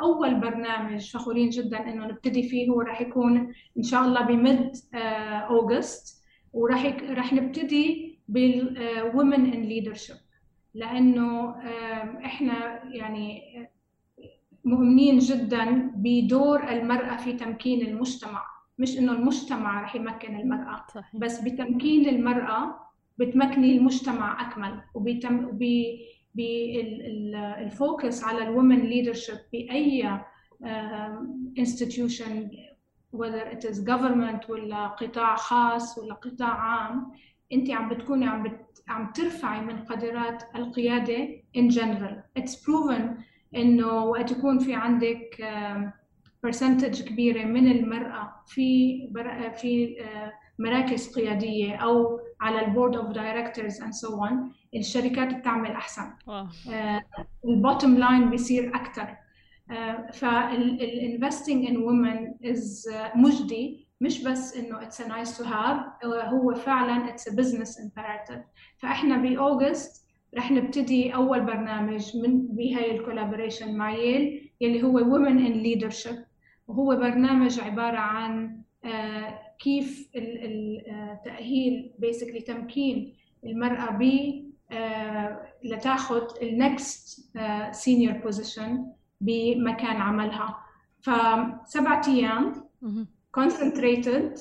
أول 0.00 0.34
برنامج 0.40 1.10
فخورين 1.10 1.48
جدا 1.48 1.78
إنه 1.88 2.06
نبتدي 2.06 2.42
فيه 2.48 2.70
هو 2.70 2.80
راح 2.80 3.00
يكون 3.00 3.52
إن 3.78 3.82
شاء 3.82 4.04
الله 4.04 4.22
ب 4.22 4.35
mid 4.35 4.72
August 5.50 6.24
وراح 6.52 6.96
راح 7.10 7.32
نبتدي 7.32 8.18
بال 8.28 8.63
Women 8.63 9.52
in 9.52 9.62
Leadership 9.62 10.16
لأنه 10.74 11.54
إحنا 12.24 12.84
يعني 12.94 13.42
مؤمنين 14.64 15.18
جدا 15.18 15.90
بدور 15.96 16.68
المرأة 16.70 17.16
في 17.16 17.32
تمكين 17.32 17.86
المجتمع 17.86 18.44
مش 18.78 18.98
إنه 18.98 19.12
المجتمع 19.12 19.82
رح 19.82 19.96
يمكن 19.96 20.36
المرأة 20.40 20.84
صحيح. 20.94 21.16
بس 21.16 21.40
بتمكين 21.40 22.08
المرأة 22.08 22.80
بتمكني 23.18 23.76
المجتمع 23.78 24.48
أكمل 24.50 24.80
وبتم 24.94 25.58
بال 26.34 26.88
focus 26.88 28.24
على 28.24 28.42
ال 28.42 28.48
women 28.48 28.80
leadership 28.80 29.36
بأي 29.52 30.20
institution 31.58 32.48
whether 33.16 33.44
it 33.54 33.64
is 33.70 33.78
government 33.84 34.50
ولا 34.50 34.86
قطاع 34.86 35.36
خاص 35.36 35.98
ولا 35.98 36.14
قطاع 36.14 36.48
عام 36.48 37.12
أنت 37.52 37.70
عم 37.70 37.88
بتكوني 37.88 38.26
عم 38.26 38.42
بت... 38.42 38.82
عم 38.88 39.12
ترفعي 39.12 39.60
من 39.60 39.78
قدرات 39.84 40.42
القيادة 40.56 41.28
in 41.58 41.70
general 41.70 42.40
it's 42.42 42.52
proven 42.56 43.02
إنه 43.56 44.04
وقت 44.04 44.30
يكون 44.30 44.58
في 44.58 44.74
عندك 44.74 45.44
percentage 46.42 47.02
كبيرة 47.02 47.44
من 47.44 47.70
المرأة 47.70 48.34
في 48.46 48.98
بر... 49.10 49.50
في 49.50 49.96
مراكز 50.58 51.14
قيادية 51.14 51.76
أو 51.76 52.20
على 52.40 52.64
ال 52.66 52.71
board 52.71 52.96
of 52.96 53.10
directors 53.10 53.82
and 53.82 53.92
so 53.92 54.24
on 54.24 54.52
الشركات 54.74 55.34
بتعمل 55.34 55.70
أحسن. 55.70 56.12
ال 57.46 57.51
bottom 57.51 57.84
line 57.98 58.30
بيصير 58.30 58.76
أكثر 58.76 59.16
فال 60.12 60.40
investing 60.40 61.66
in 61.66 61.76
women 61.76 62.34
is 62.44 62.88
مجدي 63.14 63.88
مش 64.00 64.22
بس 64.24 64.56
إنه 64.56 64.82
it's 64.82 65.02
nice 65.02 65.38
to 65.38 65.44
have 65.44 66.04
هو 66.06 66.54
فعلا 66.54 67.08
it's 67.08 67.28
business 67.28 67.78
imperative. 67.78 68.40
فإحنا 68.78 69.16
ب 69.16 69.28
August 69.28 70.03
رح 70.36 70.50
نبتدي 70.50 71.14
أول 71.14 71.40
برنامج 71.40 72.16
من 72.16 72.46
بهاي 72.46 72.96
ال 72.96 73.02
collaboration 73.02 73.76
مع 73.76 73.94
Yale 73.94 74.50
يلي 74.60 74.82
هو 74.82 74.98
Women 74.98 75.38
in 75.38 75.54
Leadership. 75.66 76.16
وهو 76.68 76.96
برنامج 76.96 77.60
عبارة 77.60 77.96
عن 77.96 78.60
كيف 79.58 80.10
التاهيل 80.16 81.92
basically 81.98 82.40
تمكين 82.40 83.14
المرأة 83.44 83.90
ب 83.90 84.02
لتاخذ 85.64 86.22
ال 86.42 86.61
next 86.61 87.38
senior 87.70 88.18
position 88.18 88.86
بمكان 89.20 89.96
عملها. 89.96 90.58
فسبعة 91.00 92.02
أيام 92.08 92.52
concentrated 93.40 94.40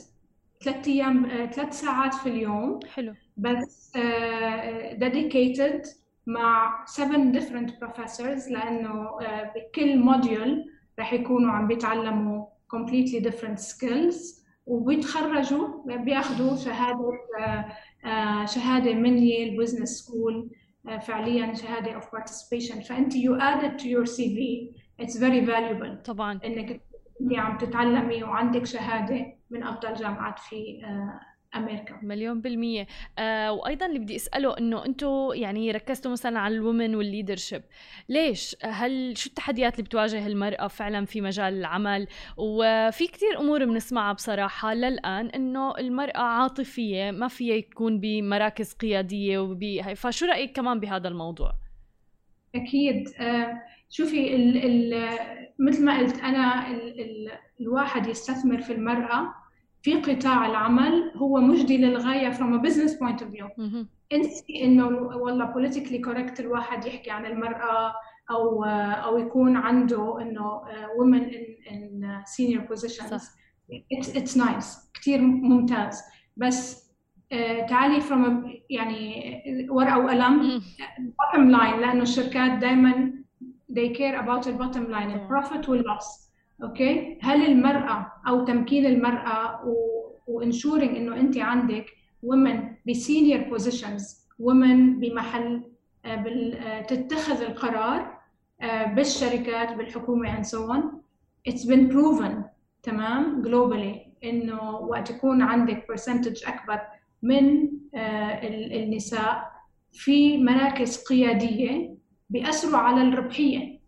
ثلاث 0.64 0.88
أيام 0.88 1.28
ثلاث 1.52 1.80
ساعات 1.80 2.14
في 2.14 2.30
اليوم. 2.30 2.80
حلو. 2.94 3.14
بس 3.38 3.92
uh, 3.98 4.98
dedicated 4.98 5.88
مع 6.28 6.86
7 6.86 7.32
different 7.40 7.70
professors 7.72 8.52
لأنه 8.52 9.08
uh, 9.20 9.24
بكل 9.56 9.98
module 10.00 10.70
رح 11.00 11.14
يكونوا 11.14 11.52
عم 11.52 11.68
بيتعلموا 11.68 12.46
completely 12.76 13.24
different 13.24 13.60
skills 13.60 14.44
وبيتخرجوا 14.66 15.68
بياخذوا 15.86 16.56
شهادة 16.56 17.12
uh, 17.40 18.46
شهادة 18.46 18.94
من 18.94 19.18
Yale 19.18 19.58
Business 19.58 19.90
School 19.90 20.50
فعليا 21.02 21.54
شهادة 21.54 22.00
of 22.00 22.04
participation. 22.04 22.82
فأنت 22.88 23.14
you 23.14 23.40
add 23.40 23.64
it 23.64 23.84
to 23.84 23.88
your 23.88 24.06
CV 24.06 24.40
it's 25.02 25.16
very 25.16 25.46
valuable 25.46 26.04
طبعا. 26.06 26.40
إنك 26.46 26.82
انت 27.22 27.34
عم 27.34 27.58
تتعلمي 27.58 28.24
وعندك 28.24 28.66
شهادة 28.66 29.26
من 29.50 29.64
أفضل 29.64 29.94
جامعات 29.94 30.40
في 30.40 30.82
أمريكا. 31.56 32.00
مليون 32.02 32.42
بالمية. 32.42 32.88
آه 33.20 33.52
وأيضا 33.52 33.86
اللي 33.86 34.00
بدي 34.00 34.16
أسأله 34.16 34.58
إنه 34.58 34.86
أنتم 34.86 35.30
يعني 35.34 35.72
ركزتوا 35.72 36.12
مثلا 36.12 36.40
على 36.40 36.56
ال 36.56 36.62
women 36.62 36.96
وال 36.96 37.06
leadership. 37.06 37.64
ليش؟ 38.10 38.56
هل 38.64 39.18
شو 39.18 39.30
التحديات 39.30 39.74
اللي 39.74 39.84
بتواجه 39.84 40.28
المرأة 40.28 40.68
فعلا 40.68 41.06
في 41.06 41.22
مجال 41.22 41.54
العمل؟ 41.54 42.08
وفي 42.38 43.08
كثير 43.08 43.40
أمور 43.40 43.66
بنسمعها 43.66 44.14
بصراحة 44.14 44.74
للآن 44.74 45.26
إنه 45.28 45.78
المرأة 45.78 46.22
عاطفية 46.22 47.12
ما 47.12 47.28
فيها 47.28 47.56
يكون 47.56 48.00
بمراكز 48.00 48.74
قيادية 48.74 49.40
وب 49.40 49.82
فشو 49.96 50.26
رأيك 50.26 50.56
كمان 50.56 50.80
بهذا 50.80 51.08
الموضوع؟ 51.08 51.54
أكيد. 52.56 53.08
آه 53.20 53.62
شوفي 53.90 54.36
ال 54.36 54.58
ال 54.66 55.10
مثل 55.60 55.86
ما 55.86 56.00
قلت 56.00 56.20
أنا 56.20 56.68
ال 56.72 57.02
ال 57.02 57.32
الواحد 57.62 58.08
يستثمر 58.08 58.62
في 58.62 58.74
المرأة 58.74 59.43
في 59.84 60.02
قطاع 60.02 60.46
العمل 60.46 61.12
هو 61.16 61.38
مجدي 61.42 61.78
للغاية 61.78 62.32
from 62.32 62.60
a 62.60 62.68
business 62.68 62.92
point 62.92 63.22
of 63.22 63.28
view. 63.36 63.60
انسي 64.14 64.64
إنه 64.64 64.88
والله 64.88 65.54
politically 65.54 66.02
correct 66.08 66.40
الواحد 66.40 66.86
يحكي 66.86 67.12
عن 67.12 67.26
المرأة 67.26 67.94
أو 68.32 68.64
أو 68.64 69.18
يكون 69.18 69.56
عنده 69.58 70.22
إنه 70.22 70.62
women 71.00 71.24
in, 71.34 71.72
in 71.72 72.06
senior 72.26 72.62
positions. 72.74 73.16
صح. 73.16 73.22
it's, 73.94 74.08
it's 74.08 74.36
nice. 74.38 74.92
كثير 74.94 75.22
ممتاز. 75.22 76.02
بس 76.38 76.90
تعالي 77.70 78.02
from 78.02 78.26
a 78.26 78.50
يعني 78.70 79.68
ورقة 79.70 80.00
وقلم. 80.00 80.62
bottom 81.00 81.52
line 81.56 81.76
لأنه 81.80 82.02
الشركات 82.02 82.52
دائما 82.52 83.14
they 83.72 83.90
care 83.98 84.22
about 84.24 84.44
the 84.46 84.52
bottom 84.52 84.92
line. 84.92 85.12
البروفيت 85.14 85.70
واللوس 85.70 86.33
أوكي؟ 86.64 87.18
هل 87.22 87.46
المرأة 87.46 88.12
أو 88.28 88.46
تمكين 88.46 88.86
المرأة 88.86 89.60
و 90.28 90.35
ensuring 90.35 90.98
إنه 90.98 91.16
أنت 91.16 91.38
عندك 91.38 91.86
women 92.26 92.90
ب 92.90 92.97
senior 92.97 93.44
positions 93.50 94.28
women 94.42 95.00
بمحل 95.00 95.64
تتخذ 96.88 97.42
القرار 97.42 98.18
بالشركات 98.96 99.74
بالحكومة 99.74 100.42
so 100.44 100.58
on. 100.72 100.82
It's 101.50 101.66
been 101.66 101.90
proven 101.92 102.44
تمام؟ 102.84 103.44
globally 103.44 104.14
إنه 104.24 104.70
وقت 104.76 105.10
يكون 105.10 105.42
عندك 105.42 105.86
percentage 105.92 106.48
أكبر 106.50 106.80
من 107.24 107.70
النساء 108.74 109.52
في 109.92 110.44
مراكز 110.44 111.04
قيادية 111.04 111.96
بيأثروا 112.30 112.78
على 112.80 113.02
الربحية 113.02 113.80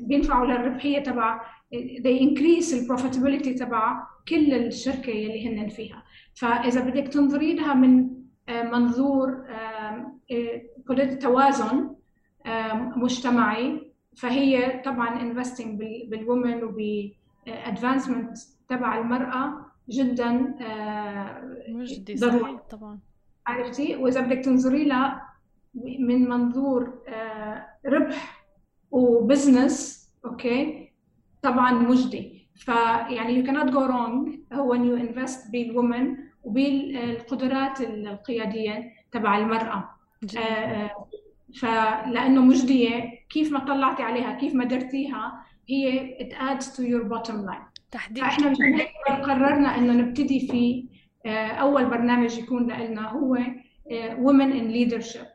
بينفعوا 0.00 0.46
للربحية 0.46 0.98
تبع 1.02 1.40
they 1.72 2.18
increase 2.20 2.74
ال 2.74 2.80
profitability 2.80 3.54
تبع 3.54 4.06
كل 4.28 4.54
الشركة 4.54 5.12
اللي 5.12 5.48
هن 5.48 5.68
فيها. 5.68 6.02
فإذا 6.34 6.80
بدك 6.80 7.08
تنظري 7.08 7.54
لها 7.54 7.74
من 7.74 8.10
منظور 8.48 9.46
توازن 11.20 11.94
مجتمعي 12.96 13.92
فهي 14.16 14.82
طبعا 14.84 15.32
investing 15.32 15.66
بال 16.08 16.24
women 16.24 16.64
وب 16.64 16.91
advancement 16.91 18.38
تبع 18.68 18.98
المرأة 18.98 19.66
جدا 19.90 20.54
مجدي 21.68 22.14
ضروري. 22.14 22.58
طبعا. 22.70 22.98
عرفتي؟ 23.46 23.96
وإذا 23.96 24.20
بدك 24.20 24.44
تنظري 24.44 24.84
لها 24.84 25.28
من 25.98 26.28
منظور 26.28 27.02
ربح 27.86 28.46
و 28.90 29.03
business 29.03 30.04
okay 30.24 30.83
طبعا 31.44 31.72
مجدي. 31.72 32.48
فيعني 32.54 33.42
you 33.42 33.46
cannot 33.46 33.70
go 33.70 33.88
wrong 33.88 34.30
هو 34.52 34.74
when 34.74 34.80
you 34.80 35.08
invest 35.08 35.50
بال 35.52 35.70
women 35.70 36.16
وبالقدرات 36.42 37.80
القيادية 37.80 38.92
تبع 39.12 39.38
المرأة. 39.38 39.90
آه 40.38 40.90
فلانه 41.60 42.40
مجدية 42.40 43.10
كيف 43.30 43.52
ما 43.52 43.58
طلعتي 43.58 44.02
عليها 44.02 44.32
كيف 44.32 44.54
ما 44.54 44.64
درتيها 44.64 45.44
هي 45.68 46.16
it 46.18 46.32
adds 46.32 46.64
to 46.64 46.80
your 46.80 47.08
bottom 47.08 47.46
line. 47.46 47.80
تحديد. 47.90 48.24
فإحنا 48.24 48.50
مشان 48.50 48.74
هيك 48.74 48.88
قررنا 49.06 49.78
إنه 49.78 49.92
نبتدي 49.92 50.40
في 50.40 50.88
آه 51.26 51.46
أول 51.46 51.86
برنامج 51.86 52.38
يكون 52.38 52.72
لنا 52.72 53.10
هو 53.10 53.38
women 54.24 54.52
in 54.52 54.74
leadership. 54.74 55.26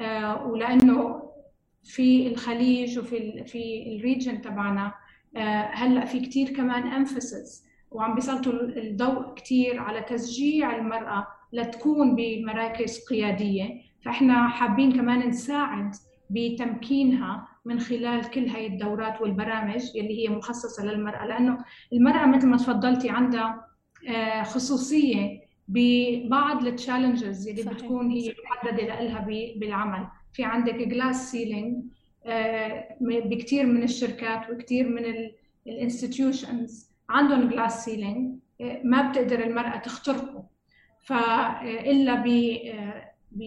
آه 0.00 0.46
ولأنه 0.46 1.22
في 1.84 2.26
الخليج 2.26 2.98
وفي 2.98 3.44
في 3.44 3.96
الريجن 3.96 4.40
تبعنا 4.40 4.94
هلأ 5.72 6.04
في 6.04 6.20
كثير 6.20 6.48
كمان 6.48 6.82
امفسس 6.86 7.64
وعم 7.90 8.14
بيسلطوا 8.14 8.52
الضوء 8.52 9.34
كثير 9.34 9.78
على 9.78 10.00
تشجيع 10.02 10.76
المرأة 10.76 11.26
لتكون 11.52 12.16
بمراكز 12.16 13.04
قيادية 13.10 13.68
فإحنا 14.04 14.48
حابين 14.48 14.92
كمان 14.92 15.28
نساعد 15.28 15.94
بتمكينها 16.30 17.48
من 17.64 17.80
خلال 17.80 18.30
كل 18.30 18.46
هاي 18.48 18.66
الدورات 18.66 19.20
والبرامج 19.20 19.82
اللي 19.96 20.18
هي 20.24 20.28
مخصصة 20.28 20.84
للمرأة 20.84 21.26
لأنه 21.26 21.58
المرأة 21.92 22.26
مثل 22.26 22.46
ما 22.46 22.56
تفضلتي 22.56 23.10
عندها 23.10 23.66
خصوصية 24.42 25.40
ببعض 25.68 26.66
ال 26.66 26.73
challenges 26.73 27.48
اللي 27.48 27.62
صحيح. 27.62 27.76
بتكون 27.76 28.10
هي 28.10 28.34
محددة 28.44 29.00
لها 29.00 29.26
بالعمل 29.56 30.06
في 30.32 30.44
عندك 30.44 30.74
glass 30.74 31.30
ceiling 31.32 31.84
بكثير 33.00 33.66
من 33.66 33.82
الشركات 33.82 34.50
وكثير 34.50 34.88
من 34.88 35.30
ال 35.66 35.75
institutions 35.75 36.90
عندهم 37.08 37.48
glass 37.48 37.84
ceiling 37.84 38.38
ما 38.84 39.10
بتقدر 39.10 39.44
المرأة 39.44 39.78
تخترقه. 39.78 40.46
فإلا 41.00 42.14
ب 42.14 42.56
ب 43.32 43.44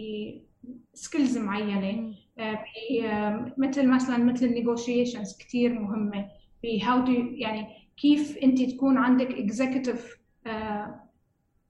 skills 0.93 1.38
معينة 1.38 2.13
مثل 3.57 3.88
مثلا 3.88 4.17
مثل 4.17 4.45
ال 4.45 4.53
negotiations 4.53 5.38
كثير 5.38 5.79
مهمة 5.79 6.27
ب 6.63 6.74
how 6.74 7.06
يعني 7.07 7.67
كيف 7.97 8.38
أنت 8.38 8.62
تكون 8.62 8.97
عندك 8.97 9.31
اكزيكتيف 9.31 10.17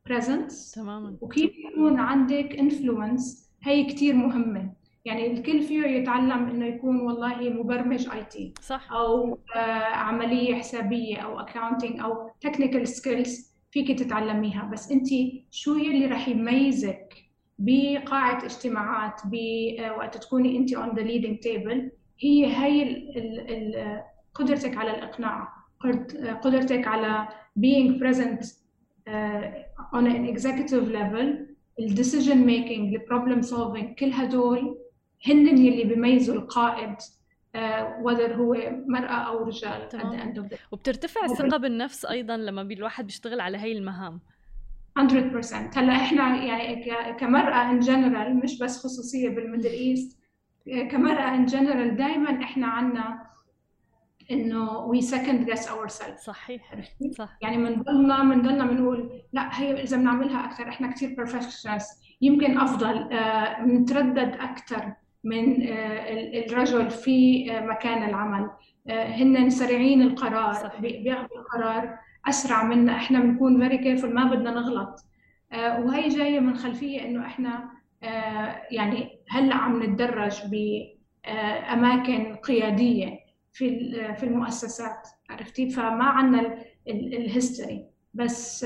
بريزنس 0.05 0.71
تماما. 0.71 1.17
وكيف 1.21 1.51
يكون 1.57 1.99
عندك 1.99 2.55
influence 2.59 3.51
هي 3.63 3.83
كثير 3.83 4.15
مهمة. 4.15 4.73
يعني 5.05 5.31
الكل 5.31 5.61
فيه 5.61 5.85
يتعلم 5.85 6.49
إنه 6.49 6.65
يكون 6.65 6.99
والله 7.01 7.49
مبرمج 7.49 8.09
IT 8.09 8.53
صح. 8.61 8.91
أو 8.91 9.39
آه 9.55 9.59
عملية 9.95 10.55
حسابية 10.55 11.17
أو 11.17 11.39
accounting 11.39 11.99
أو 11.99 12.29
technical 12.41 12.87
skills 12.87 13.53
فيك 13.71 13.99
تتعلميها. 13.99 14.69
بس 14.73 14.91
أنت 14.91 15.07
شو 15.51 15.75
يلي 15.75 16.05
رح 16.05 16.27
يميزك 16.27 17.13
بقاعة 17.59 18.45
اجتماعات 18.45 19.21
وقت 19.97 20.17
تكوني 20.17 20.57
أنت 20.57 20.73
on 20.73 20.95
the 20.95 21.01
leading 21.01 21.39
table 21.39 21.91
هي 22.19 22.45
هي 22.45 22.83
ال 22.83 23.17
ال 23.17 23.49
ال 23.49 24.01
قدرتك 24.33 24.77
على 24.77 24.91
الإقناع 24.91 25.47
قدرتك 26.41 26.87
على 26.87 27.27
being 27.59 27.99
present 27.99 28.45
uh, 29.07 29.97
on 29.97 30.05
an 30.07 30.35
executive 30.35 30.87
level 30.91 31.53
ال 31.79 31.86
decision 31.86 32.37
making 32.37 32.95
ال 32.95 33.01
problem 33.01 33.41
solving 33.41 33.95
كل 33.95 34.11
هدول 34.13 34.77
هن 35.27 35.57
يلي 35.57 35.83
بيميزوا 35.83 36.35
القائد 36.35 36.95
whether 38.01 38.33
uh, 38.33 38.37
هو 38.37 38.53
مرأة 38.87 39.27
أو 39.27 39.43
رجال 39.43 39.89
تمام. 39.89 40.49
وبترتفع 40.71 41.25
الثقة 41.25 41.57
بالنفس 41.57 42.05
أيضا 42.05 42.37
لما 42.37 42.61
الواحد 42.61 43.05
بيشتغل 43.05 43.39
على 43.39 43.57
هي 43.57 43.71
المهام. 43.71 44.19
100% 44.99 45.77
هلأ 45.77 45.93
إحنا 45.93 46.43
يعني 46.43 46.85
كمرأة 47.13 47.71
in 47.71 47.79
general 47.79 48.35
مش 48.37 48.59
بس 48.59 48.83
خصوصية 48.83 49.29
بال 49.29 49.39
Middle 49.39 49.69
East 49.69 50.17
كمرأة 50.91 51.35
in 51.35 51.45
general 51.45 51.95
دائما 51.95 52.43
إحنا 52.43 52.67
عنا 52.67 53.33
إنه 54.31 54.79
we 54.79 55.01
second 55.01 55.49
guess 55.49 55.67
ourself 55.67 56.19
صحيح 56.19 56.75
صح. 57.17 57.37
يعني 57.41 57.57
بنضلنا 57.57 58.23
بنضلنا 58.23 58.65
بنقول 58.65 59.21
لا 59.33 59.61
هي 59.61 59.83
إذا 59.83 59.97
بنعملها 59.97 60.45
أكثر 60.45 60.69
إحنا 60.69 60.91
كثير 60.91 61.15
professionals 61.15 61.85
يمكن 62.21 62.57
أفضل 62.57 63.09
بنتردد 63.65 64.35
uh, 64.35 64.43
أكثر 64.43 64.93
من 65.23 65.67
الرجل 66.33 66.89
في 66.89 67.45
مكان 67.61 68.09
العمل. 68.09 68.49
هن 68.89 69.49
سريعين 69.49 70.01
القرار 70.01 70.53
صحيح. 70.53 70.79
بياخذوا 70.79 71.37
القرار 71.37 71.97
أسرع 72.27 72.63
منا. 72.63 72.95
إحنا 72.95 73.19
بنكون 73.19 73.61
very 73.61 73.77
careful 73.77 74.13
ما 74.13 74.23
بدنا 74.23 74.51
نغلط. 74.51 75.05
وهي 75.53 76.09
جاية 76.09 76.39
من 76.39 76.55
خلفية 76.55 77.05
إنه 77.05 77.25
إحنا 77.25 77.69
يعني 78.71 79.19
هلأ 79.29 79.55
عم 79.55 79.83
نتدرج 79.83 80.41
باماكن 81.25 82.35
قيادية 82.35 83.19
في 83.53 83.91
في 84.15 84.23
المؤسسات 84.23 85.07
عرفتي؟ 85.29 85.69
فما 85.69 86.03
عندنا 86.03 86.57
ال 86.87 87.00
history 87.00 87.85
بس 88.13 88.65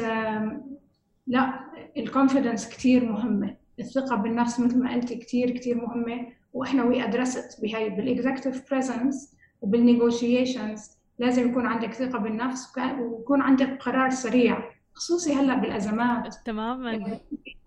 لا 1.28 1.60
ال 1.98 2.04
confidence 2.04 2.70
كثير 2.70 3.06
مهمة. 3.06 3.56
الثقة 3.80 4.16
بالنفس 4.16 4.60
مثل 4.60 4.84
ما 4.84 4.94
قلتي 4.94 5.16
كتير 5.16 5.50
كتير 5.52 5.76
مهمة. 5.76 6.28
وإحنا 6.58 6.84
we 6.84 7.04
addressed 7.04 7.62
بهاي 7.62 7.90
بال 7.90 8.05
executive 8.05 8.72
presence 8.72 9.36
وبالنيغوشيشنز 9.62 10.98
لازم 11.20 11.50
يكون 11.50 11.66
عندك 11.66 11.94
ثقة 11.94 12.20
بالنفس 12.20 12.78
ويكون 12.78 13.42
عندك 13.42 13.78
قرار 13.82 14.10
سريع 14.10 14.72
خصوصي 14.94 15.34
هلأ 15.34 15.56
بالأزمات. 15.56 16.36
تماما. 16.46 17.20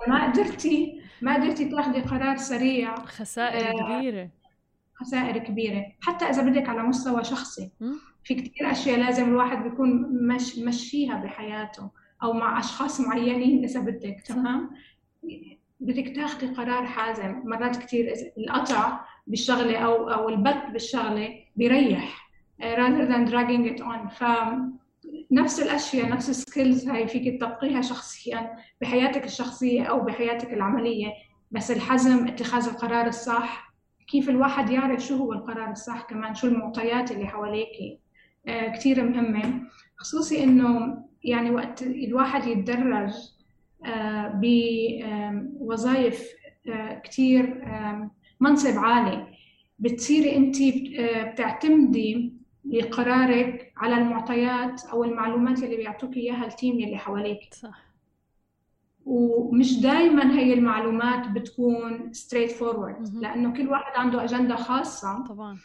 ما 0.09 0.33
قدرتي 0.33 1.01
ما 1.23 1.35
قدرتي 1.35 1.69
تاخذي 1.69 2.01
قرار 2.01 2.37
سريع. 2.37 2.95
خسائر 2.95 3.69
آه 3.69 3.99
كبيرة. 3.99 4.31
خسائر 4.95 5.39
كبيرة. 5.39 5.87
حتى 6.01 6.25
إذا 6.25 6.43
بدك 6.43 6.69
على 6.69 6.83
مستوى 6.83 7.25
شخصي. 7.25 7.71
في 8.25 8.35
كثير 8.35 8.71
أشياء 8.71 8.99
لازم 8.99 9.29
الواحد 9.29 9.63
بيكون 9.63 9.89
مش 10.27 10.59
مشيها 10.59 11.15
بحياته 11.25 11.91
أو 12.23 12.33
مع 12.33 12.59
أشخاص 12.59 13.01
معينين 13.01 13.65
إذا 13.65 13.81
بدك 13.81 14.23
تمام؟ 14.27 14.71
بدك 15.81 16.17
تاخذي 16.17 16.47
قرار 16.47 16.87
حازم 16.87 17.43
مرات 17.45 17.77
كثير 17.77 18.13
القطع 18.39 19.01
بالشغلة 19.27 19.79
أو 19.79 20.11
أو 20.11 20.29
البت 20.29 20.63
بالشغلة 20.73 21.35
بيريح. 21.57 22.31
آه، 22.61 22.77
rather 22.77 23.09
than 23.09 23.31
dragging 23.31 23.77
it 23.77 23.83
on. 23.83 24.09
ف 24.09 24.25
نفس 25.33 25.61
الأشياء 25.63 26.09
نفس 26.09 26.31
السكيلز 26.31 26.89
هاي 26.89 27.09
فيك 27.09 27.41
تطبقيها 27.41 27.81
شخصيا 27.81 28.57
بحياتك 28.81 29.25
الشخصية 29.25 29.83
أو 29.83 30.01
بحياتك 30.01 30.53
العملية. 30.53 31.13
بس 31.51 31.71
الحزم 31.71 32.29
اتخاذ 32.29 32.69
القرار 32.69 33.07
الصح. 33.07 33.75
كيف 34.09 34.29
الواحد 34.29 34.71
يعرف 34.71 35.01
شو 35.01 35.17
هو 35.17 35.33
القرار 35.33 35.71
الصح 35.71 36.03
كمان؟ 36.03 36.35
شو 36.35 36.47
المعطيات 36.47 37.11
اللي 37.11 37.27
حواليك؟ 37.27 38.01
آه 38.47 38.69
كثير 38.69 39.05
مهمة. 39.05 39.61
خصوصي 39.97 40.45
إنه 40.45 40.99
يعني 41.25 41.51
وقت 41.51 41.83
الواحد 41.83 42.47
يتدرج 42.47 43.13
بوظائف 44.35 46.29
آه 46.69 46.99
كثير 47.05 47.65
منصب 48.41 48.79
عالي. 48.79 49.27
بتصيري 49.79 50.37
انت 50.37 50.57
آه، 50.99 51.31
بتعتمدي 51.31 52.33
بقرارك 52.65 53.73
على 53.77 53.95
المعطيات 53.95 54.85
أو 54.85 55.05
المعلومات 55.05 55.63
اللي 55.63 55.77
بيعطوك 55.77 56.17
إياها 56.17 56.47
ال 56.47 56.52
team 56.52 56.75
اللي 56.75 56.97
حواليك. 56.99 57.55
صح. 57.55 57.91
ومش 59.07 59.81
دائما 59.81 60.39
هي 60.39 60.53
المعلومات 60.55 61.29
بتكون 61.29 62.13
straightforward 62.13 63.15
لأنه 63.15 63.53
كل 63.53 63.69
واحد 63.69 63.93
عنده 63.97 64.25
اجنده 64.25 64.57
خاصة. 64.57 65.25
طبعا. 65.25 65.59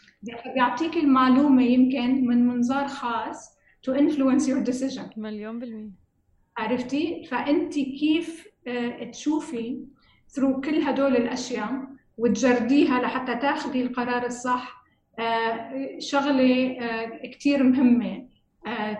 بيعطيك 0.54 0.96
المعلومة 0.96 1.62
يمكن 1.62 2.26
من 2.26 2.46
منظار 2.46 2.88
خاص 2.88 3.56
to 3.88 3.92
influence 3.94 4.46
your 4.46 4.70
decision. 4.70 5.18
مليون 5.18 5.58
بالمية. 5.58 6.05
عرفتي؟ 6.56 7.24
فأنت 7.24 7.74
كيف 7.74 8.46
آه، 8.68 9.04
تشوفي 9.10 9.84
through 10.28 10.60
كل 10.60 10.74
هدول 10.82 11.16
الأشياء 11.16 11.70
وتجرديها 12.18 13.00
لحتى 13.00 13.36
تاخذي 13.36 13.82
القرار 13.82 14.26
الصح؟ 14.26 14.84
آه، 15.18 15.98
شغلة 15.98 16.78
آه، 16.80 17.26
كثير 17.26 17.62
مهمة. 17.62 18.26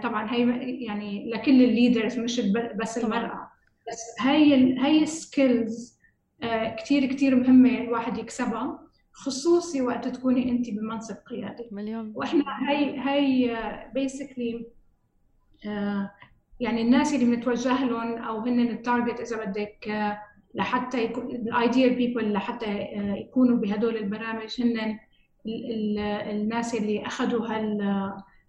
طبعا 0.02 0.32
هي 0.32 0.70
يعني 0.84 1.30
لكل 1.30 1.62
ال 1.62 1.69
leaders 1.69 2.18
مش 2.18 2.40
بس 2.80 2.98
المرأة. 2.98 3.50
بس 3.88 4.16
هي 4.20 4.54
هي 4.84 5.02
ال 5.02 5.16
skills 5.16 5.98
كثير 6.78 7.06
كثير 7.06 7.36
مهمة 7.36 7.80
الواحد 7.80 8.18
يكسبها 8.18 8.78
خصوصي 9.12 9.82
وقت 9.82 10.08
تكوني 10.08 10.50
أنت 10.50 10.70
بمنصب 10.70 11.14
قيادي. 11.14 11.68
مليون. 11.70 12.12
وإحنا 12.14 12.44
هي 12.70 13.00
هي 13.00 13.56
basically 13.94 14.66
يعني 16.60 16.82
الناس 16.82 17.14
اللي 17.14 17.36
بنتوجه 17.36 17.84
لهم 17.84 18.18
أو 18.18 18.40
هن 18.40 18.60
ال 18.60 18.69
target 18.69 19.20
إذا 19.20 19.44
بدك 19.44 19.88
لحتى 20.54 21.04
يكون 21.04 21.30
ال 21.36 21.46
ideal 21.46 21.94
people 21.94 22.32
لحتى 22.32 22.78
يكونوا 22.96 23.56
بهدول 23.56 23.96
البرامج 23.96 24.62
هن 24.62 24.98
الناس 26.30 26.74
اللي 26.74 27.06
أخذوا 27.06 27.46
هال 27.46 27.82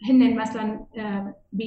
هن 0.09 0.35
مثلا 0.35 0.85
آه، 0.97 1.35
ب 1.53 1.63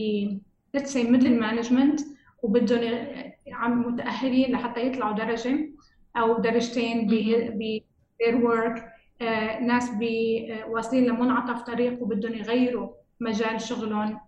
say 0.76 1.05
middle 1.05 1.42
management 1.42 2.05
وبدهم 2.42 3.07
عم 3.53 3.92
متأهلين 3.92 4.53
لحتى 4.53 4.87
يطلعوا 4.87 5.16
درجة 5.16 5.70
أو 6.16 6.38
درجتين 6.38 7.07
ب 7.07 7.81
their 8.22 8.35
work 8.35 8.81
آه، 9.22 9.61
ناس 9.61 9.90
آه، 9.90 10.68
واصلين 10.68 11.05
لمنعطف 11.05 11.62
طريق 11.62 12.03
وبدهم 12.03 12.35
يغيروا 12.35 12.88
مجال 13.20 13.61
شغلهم. 13.61 14.20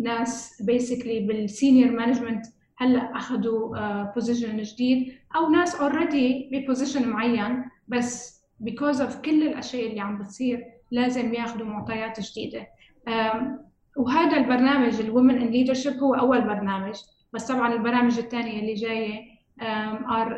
ناس 0.00 0.62
basically 0.62 1.20
بال 1.20 1.37
senior 1.37 1.90
management 1.90 2.46
هلا 2.76 3.16
أخذوا 3.16 4.02
position 4.02 4.62
جديد 4.62 5.12
أو 5.36 5.48
ناس 5.48 5.74
already 5.74 6.50
ب 6.52 6.58
position 6.58 7.08
معين 7.08 7.64
بس 7.88 8.34
because 8.64 8.98
of 8.98 9.16
كل 9.24 9.42
الأشياء 9.42 9.90
اللي 9.90 10.00
عم 10.00 10.18
بتصير 10.18 10.64
لازم 10.90 11.34
ياخذوا 11.34 11.66
معطيات 11.66 12.20
جديدة. 12.20 12.66
وهذا 13.96 14.36
البرنامج 14.36 15.00
ال 15.00 15.06
women 15.06 15.38
in 15.38 15.46
leadership 15.46 15.92
هو 15.92 16.14
أول 16.14 16.40
برنامج 16.40 16.94
بس 17.32 17.46
طبعا 17.52 17.72
البرامج 17.72 18.18
الثانية 18.18 18.60
اللي 18.60 18.74
جاية 18.74 19.34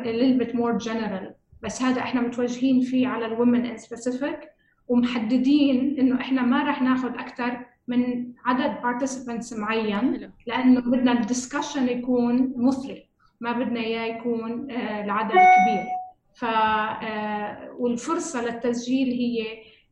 little 0.03 0.43
bit 0.43 0.51
more 0.53 0.85
general. 0.87 1.33
بس 1.63 1.81
هذا 1.81 2.01
إحنا 2.01 2.21
متوجهين 2.21 2.81
فيه 2.81 3.07
على 3.07 3.25
ال 3.25 3.32
women 3.32 3.65
in 3.65 3.77
specific 3.77 4.39
ومحددين 4.87 5.99
إنه 5.99 6.21
إحنا 6.21 6.41
ما 6.41 6.63
راح 6.63 6.81
ناخذ 6.81 7.09
أكثر 7.09 7.65
من 7.87 8.33
عدد 8.45 8.77
participants 8.81 9.59
معين 9.59 10.31
لأنه 10.47 10.81
بدنا 10.81 11.11
ال 11.11 11.18
discussion 11.18 11.89
يكون 11.89 12.53
مثري. 12.57 13.07
ما 13.41 13.51
بدنا 13.51 13.79
إياه 13.79 14.15
يكون 14.15 14.71
آه، 14.71 15.03
العدد 15.03 15.31
كبير. 15.31 15.85
ف 16.35 16.45
آه، 16.45 17.71
والفرصة 17.79 18.45
للتسجيل 18.45 19.07
هي 19.07 19.45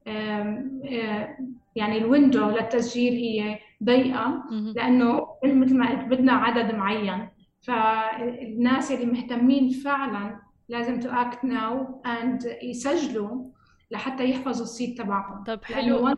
آه، 0.07 1.37
يعني 1.75 1.97
ال 1.97 2.05
window 2.05 2.49
للتسجيل 2.49 3.13
هي 3.13 3.59
ضيقة 3.83 4.43
لأنه 4.75 5.27
مثل 5.43 5.77
ما 5.77 5.89
قلت 5.89 6.05
بدنا 6.05 6.33
عدد 6.33 6.75
معين. 6.75 7.27
فالناس 7.61 8.91
اللي 8.91 9.05
مهتمين 9.05 9.69
فعلا 9.69 10.39
لازم 10.69 10.99
to 10.99 11.09
act 11.09 11.43
now 11.45 12.01
and 12.05 12.57
يسجلوا 12.63 13.45
لحتى 13.91 14.29
يحفظوا 14.29 14.63
ال 14.63 14.70
seat 14.70 14.97
تبعهم. 14.97 15.43
طب 15.43 15.63
حلو. 15.63 16.07
آه، 16.07 16.17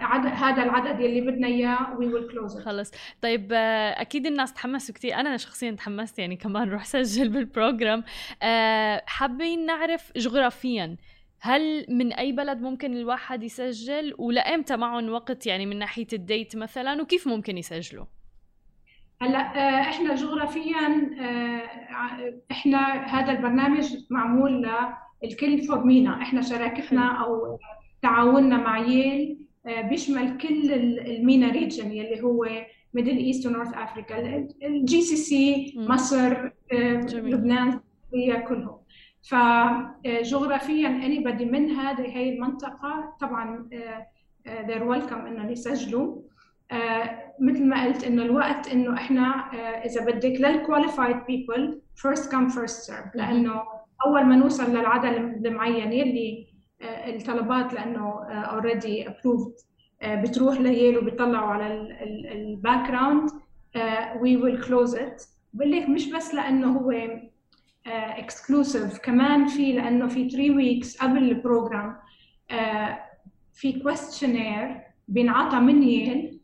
عدد 0.00 0.26
هذا 0.26 0.62
العدد 0.62 1.00
يلي 1.00 1.20
بدنا 1.20 1.46
إياه 1.46 1.96
we 1.98 2.06
will 2.06 2.28
close 2.30 2.58
خلص. 2.58 2.90
طيب 3.22 3.52
آه، 3.52 4.00
أكيد 4.00 4.26
الناس 4.26 4.54
تحمسوا 4.54 4.94
كثير 4.94 5.14
أنا 5.14 5.36
شخصيا 5.36 5.70
تحمست 5.70 6.18
يعني 6.18 6.36
كمان 6.36 6.70
روح 6.72 6.84
سجل 6.84 7.28
بال 7.28 7.43
program. 7.43 8.04
آه، 8.42 9.02
حابين 9.06 9.66
نعرف 9.66 10.12
جغرافيا 10.16 10.96
هل 11.40 11.86
من 11.88 12.12
أي 12.12 12.32
بلد 12.32 12.60
ممكن 12.60 12.96
الواحد 12.96 13.42
يسجل؟ 13.42 14.14
ولامتى 14.18 14.76
معهم 14.76 15.08
وقت 15.08 15.46
يعني 15.46 15.66
من 15.66 15.78
ناحية 15.78 16.06
ال 16.12 16.21
date 16.21 16.56
مثلا؟ 16.56 17.02
وكيف 17.02 17.28
ممكن 17.28 17.58
يسجلوا؟ 17.58 18.04
هلأ 19.22 19.40
إحنا 19.80 20.14
جغرافيا 20.14 21.10
إحنا 22.50 22.78
هذا 23.04 23.32
البرنامج 23.32 23.96
معمول 24.10 24.70
للكل 25.22 25.62
for 25.62 25.88
MENA 25.88 26.22
إحنا 26.22 26.42
شراكتنا 26.42 27.24
أو 27.24 27.58
تعاوننا 28.02 28.56
مع 28.56 28.78
Yale 28.78 29.38
آه، 29.66 29.80
بيشمل 29.80 30.38
كل 30.38 30.72
ال 30.72 30.88
MENA 30.88 31.50
region 31.50 31.92
يلي 31.92 32.22
هو 32.22 32.48
Middle 32.94 33.16
East 33.16 33.46
و 33.46 33.51
North 33.51 33.74
Africa. 33.74 34.46
ال 34.62 35.00
GCC 35.02 35.74
مصر 35.76 36.32
آه، 36.72 37.00
لبنان 37.12 37.80
سوريا 38.10 38.40
كلهم. 38.40 38.78
فجغرافيا 39.22 40.88
anybody 40.88 41.44
من 41.44 41.70
هذه 41.70 42.16
هي 42.16 42.34
المنطقة. 42.34 43.16
طبعا 43.20 43.68
they're 44.46 44.88
welcome 44.94 45.26
إنه 45.26 45.50
يسجلوا. 45.50 46.22
مثل 47.40 47.64
ما 47.64 47.84
قلت 47.84 48.04
إنه 48.04 48.22
الوقت 48.22 48.72
إنه 48.72 48.94
إحنا 48.94 49.50
إذا 49.84 50.04
بدك 50.04 50.40
لل 50.40 50.54
qualified 50.54 51.16
people 51.26 51.80
first 51.96 52.32
come 52.32 52.48
first 52.48 52.90
serve 52.90 53.14
لأنه 53.14 53.62
أول 54.06 54.24
ما 54.24 54.36
نوصل 54.36 54.70
للعدد 54.70 55.46
المعين 55.46 55.92
يلي 55.92 56.46
آه، 56.46 56.47
الطلبات 56.82 57.72
لأنه 57.74 58.24
already 58.24 59.08
آه، 59.08 59.10
approved 59.10 59.52
آه، 60.02 60.22
بتروح 60.22 60.60
ل 60.60 60.68
Yale 60.68 60.98
وبيطلعوا 60.98 61.48
على 61.48 61.66
ال 62.32 62.90
background 62.90 63.30
و 64.20 64.36
we 64.36 64.45
will 64.45 64.64
close 64.64 64.94
it 64.94 65.22
بقول 65.52 65.72
لك 65.72 65.88
مش 65.88 66.10
بس 66.10 66.34
لأنه 66.34 66.78
هو 66.78 66.92
exclusive 67.86 68.98
كمان 68.98 69.46
في 69.46 69.72
لأنه 69.72 70.06
في 70.08 70.30
3 70.30 70.56
weeks 70.56 70.96
قبل 70.96 71.18
ال 71.18 71.28
program 71.28 71.96
في 73.52 73.80
questionnaire 73.82 74.80
بينعطى 75.08 75.60
من 75.60 75.82
Yale 75.82 76.40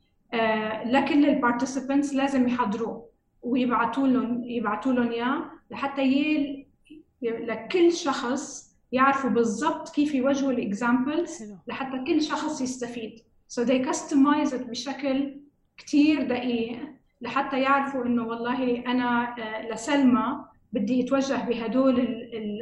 لكل 0.85 1.29
ال 1.29 1.35
participants 1.35 2.15
لازم 2.15 2.49
يحضروه 2.49 3.09
ويبعثوا 3.43 4.07
لهم 4.07 4.45
يبعثوا 4.45 4.93
لهم 4.93 5.11
إياه 5.11 5.51
لحتى 5.71 6.03
Yale 6.03 6.67
لكل 7.23 7.93
شخص 7.93 8.74
يعرفوا 8.95 9.31
بالضبط 9.31 9.89
كيف 9.89 10.15
يوجهوا 10.15 10.53
ال 10.53 10.63
examples 10.63 11.43
لحتى 11.67 12.05
كل 12.07 12.23
شخص 12.23 12.61
يستفيد. 12.61 13.21
So 13.49 13.65
they 13.65 13.85
customize 13.89 14.53
it 14.53 14.71
بشكل 14.71 15.41
كثير 15.77 16.23
دقيق 16.29 16.79
لحتى 17.21 17.61
يعرفوا 17.61 18.05
إنه 18.05 18.27
والله 18.27 18.87
أنا 18.87 19.37
آه، 19.39 19.73
لسلمى 19.73 20.45
بدي 20.75 21.05
اتوجه 21.05 21.45
بهدول 21.45 22.01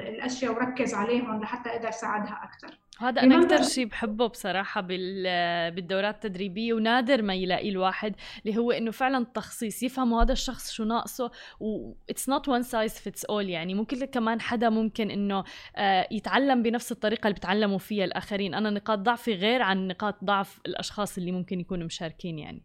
الأشياء 0.09 0.53
وركز 0.53 0.95
عليهم 0.95 1.43
لحتى 1.43 1.71
أقدر 1.71 1.89
اساعدها 1.89 2.41
أكثر 2.45 2.79
هذا 2.99 3.23
أنا 3.23 3.43
أكثر 3.43 3.63
شيء 3.63 3.85
بحبه 3.85 4.27
بصراحة 4.27 4.81
بالدورات 5.71 6.15
التدريبية 6.15 6.75
ونادر 6.75 7.23
ما 7.23 7.35
يلاقي 7.35 7.69
الواحد 7.69 8.15
اللي 8.47 8.59
هو 8.59 8.73
إنه 8.73 8.91
فعلا 8.91 9.25
تخصيص 9.35 9.83
يفهموا 9.83 10.23
هذا 10.23 10.33
الشخص 10.33 10.73
شو 10.73 10.85
ناقصه 10.85 11.31
و 11.61 11.93
it's 12.11 12.29
not 12.29 12.49
one 12.49 12.63
size 12.63 12.99
fits 12.99 13.25
all 13.25 13.49
يعني. 13.49 13.75
ممكن 13.75 14.05
كمان 14.05 14.41
حدا 14.41 14.71
ممكن 14.71 15.11
إنه 15.11 15.45
آه، 15.77 16.09
يتعلم 16.11 16.63
بنفس 16.63 16.93
الطريقة 16.93 17.27
اللي 17.27 17.35
بتعلموا 17.35 17.79
فيها 17.79 18.05
الآخرين. 18.05 18.55
أنا 18.55 18.71
نقاط 18.71 18.99
ضعفي 18.99 19.35
غير 19.35 19.63
عن 19.63 19.89
نقاط 19.89 20.25
ضعف 20.25 20.61
الأشخاص 20.67 21.19
اللي 21.19 21.33
ممكن 21.33 21.61
يكونوا 21.61 21.87
مشاركين 21.87 22.39
يعني. 22.39 22.63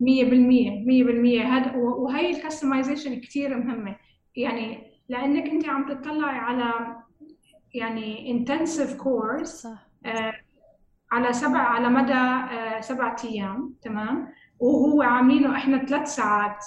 100% 0.00 0.04
100% 0.04 1.46
هذا 1.46 1.76
وهي 1.76 2.30
ال 2.30 2.36
customization 2.36 3.20
كثير 3.20 3.56
مهمة. 3.58 3.96
يعني 4.36 4.90
لأنك 5.08 5.48
أنت 5.48 5.68
عم 5.68 5.88
تطلعي 5.94 6.38
على 6.38 6.96
يعني 7.74 8.44
intensive 8.44 9.00
course 9.02 9.44
صح. 9.44 9.86
آه 10.06 10.32
على 11.12 11.32
سبع 11.32 11.58
على 11.58 11.88
مدى 11.88 12.12
آه 12.12 12.80
سبعة 12.80 13.16
أيام 13.24 13.74
تمام؟ 13.82 14.28
وهو 14.58 15.02
عاملينه 15.02 15.56
إحنا 15.56 15.84
ثلاث 15.84 16.08
ساعات. 16.14 16.64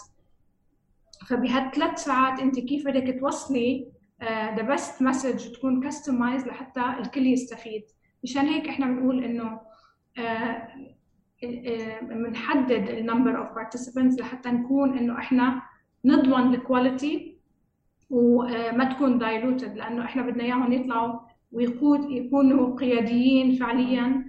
فبهالثلاث 1.30 2.00
ساعات 2.04 2.40
أنت 2.40 2.60
كيف 2.60 2.88
بدك 2.88 3.20
توصلي 3.20 3.88
the 4.24 4.62
best 4.62 5.02
message 5.02 5.52
تكون 5.52 5.84
customized 5.88 6.48
لحتى 6.48 6.94
الكل 7.00 7.28
يستفيد. 7.28 7.84
مشان 8.24 8.46
هيك 8.46 8.68
إحنا 8.70 8.86
بنقول 8.86 9.24
إنه 9.24 9.60
بنحدد 12.02 12.90
ال 12.90 12.97
number 12.97 13.38
of 13.38 13.56
participants 13.56 14.20
لحتى 14.20 14.50
نكون 14.52 14.98
إنه 14.98 15.18
إحنا 15.20 15.62
نضمن 16.06 16.54
ال 16.54 16.64
quality 16.64 17.33
وما 18.14 18.94
تكون 18.94 19.18
diluted 19.18 19.78
لأنه 19.78 20.06
إحنا 20.06 20.22
بدنا 20.22 20.44
إياهم 20.44 20.74
يطلعوا 20.74 21.20
ويقود 21.52 22.12
يكونوا 22.12 22.76
قياديين 22.80 23.56
فعليا 23.56 24.26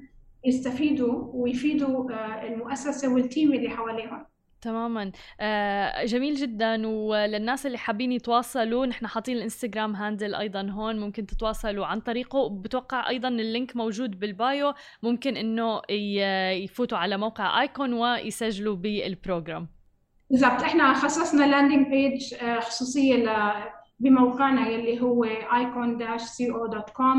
يستفيدوا 0.47 1.31
ويفيدوا 1.35 2.13
آه، 2.13 2.47
المؤسسة 2.47 3.15
وال 3.15 3.27
team 3.27 3.53
اللي 3.53 3.69
حواليهم. 3.71 4.27
تماما. 4.61 5.13
آه 5.41 6.05
جميل 6.05 6.35
جدا. 6.35 6.87
وللناس 6.87 7.67
اللي 7.67 7.79
حابين 7.79 8.13
يتواصلوا 8.13 8.87
نحن 8.87 9.07
حاطين 9.07 9.37
الإنستغرام 9.37 9.97
handle 9.97 10.35
أيضا 10.35 10.71
هون 10.71 10.99
ممكن 10.99 11.27
تتواصلوا 11.27 11.87
عن 11.87 12.01
طريقه. 12.01 12.49
بتوقع 12.49 13.09
أيضا 13.09 13.29
ال 13.29 13.38
link 13.38 13.77
موجود 13.77 14.21
بال 14.21 14.38
bio. 14.38 14.73
ممكن 15.03 15.37
إنه 15.37 15.81
يفوتوا 16.65 16.99
على 16.99 17.17
موقع 17.17 17.61
Icon 17.63 17.93
ويسجلوا 17.93 18.77
بال 18.77 18.98
program 18.98 19.74
بالضبط. 20.35 20.63
إحنا 20.63 20.95
خصصنا 20.95 21.45
landing 21.45 21.89
page 21.89 22.35
آه، 22.35 22.61
خصوصية 22.61 23.53
بموقعنا 24.01 24.69
يلي 24.69 25.03
هو 25.03 25.25
icon-co.com 25.51 27.19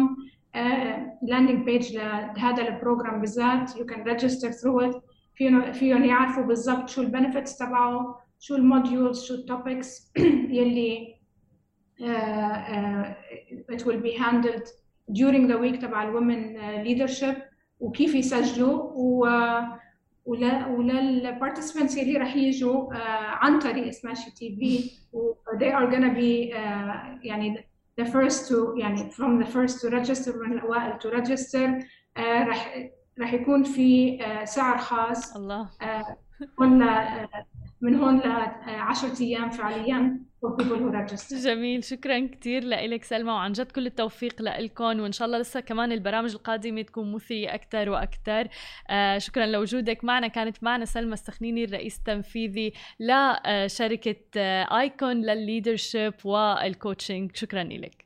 landing 1.21 1.65
page 1.65 1.97
لهذا 1.97 2.67
ال 2.67 2.74
program 2.74 3.21
بالذات. 3.21 3.69
You 3.69 3.85
can 3.85 4.03
register 4.03 4.51
through 4.51 4.91
it. 4.91 4.97
فيهم 5.73 6.03
يعرفوا 6.03 6.43
بالضبط 6.43 6.89
شو 6.89 7.01
ال 7.01 7.08
benefits 7.08 7.57
تبعه 7.57 8.19
شو 8.39 8.55
ال 8.55 8.64
modules 8.64 9.23
شو 9.23 9.33
ال 9.33 9.44
topics 9.44 10.11
يلي 10.59 11.15
it 13.71 13.85
will 13.85 14.01
be 14.01 14.11
handled 14.11 14.67
during 15.11 15.47
the 15.47 15.57
week 15.57 15.81
تبع 15.81 16.03
ال 16.03 16.12
women 16.12 16.55
leadership 16.83 17.35
وكيف 17.79 18.15
يسجلوا. 18.15 18.91
و 20.25 20.31
ولا 20.31 20.67
ولل 20.67 20.93
participants 20.93 21.97
اللي 21.97 22.17
راح 22.17 22.35
يجوا 22.35 22.93
uh, 22.93 22.97
عن 23.23 23.59
طريق 23.59 23.89
سماشي 23.89 24.31
TV 24.31 24.89
they 25.57 25.71
are 25.71 25.91
gonna 25.91 26.15
be 26.15 26.53
uh, 26.53 27.25
يعني 27.25 27.67
the 28.01 28.05
first 28.05 28.49
to 28.49 28.77
يعني 28.77 29.11
from 29.11 29.43
the 29.43 29.47
first 29.47 29.81
to 29.81 29.89
register 29.89 30.35
من 30.35 30.53
الأوائل 30.53 30.99
to 30.99 31.15
register. 31.15 31.85
uh, 32.17 32.47
راح 32.47 32.89
راح 33.19 33.33
يكون 33.33 33.63
في 33.63 34.19
آه، 34.23 34.45
سعر 34.45 34.77
خاص. 34.77 35.35
الله. 35.35 35.69
قلنا 36.57 37.21
آه، 37.23 37.45
من 37.81 37.95
هون 37.95 38.17
ل 38.17 38.31
10 38.67 39.21
أيام 39.21 39.49
فعليا. 39.49 40.19
جميل 41.43 41.83
شكرا 41.83 42.27
كثير 42.27 42.63
لك 42.63 43.03
سلمى 43.03 43.31
وعن 43.31 43.51
جد 43.51 43.71
كل 43.71 43.85
التوفيق 43.85 44.41
لكم 44.41 44.99
وإن 44.99 45.11
شاء 45.11 45.25
الله 45.25 45.37
لسه 45.37 45.59
كمان 45.59 45.91
البرامج 45.91 46.31
القادمة 46.31 46.81
تكون 46.81 47.11
مثريه 47.11 47.53
أكثر 47.53 47.89
وأكثر 47.89 48.47
آه 48.89 49.17
شكرا 49.17 49.45
لوجودك 49.45 50.03
معنا. 50.03 50.27
كانت 50.27 50.63
معنا 50.63 50.85
سلمى 50.85 51.13
السخنيني 51.13 51.63
الرئيس 51.63 51.97
التنفيذي 51.97 52.73
لشركة 52.99 54.15
Icon 54.79 55.21
لل 55.21 55.37
leadership 55.37 56.13
وال 56.25 56.47
coaching 56.47 57.35
شكرا 57.35 57.63
لك 57.63 58.04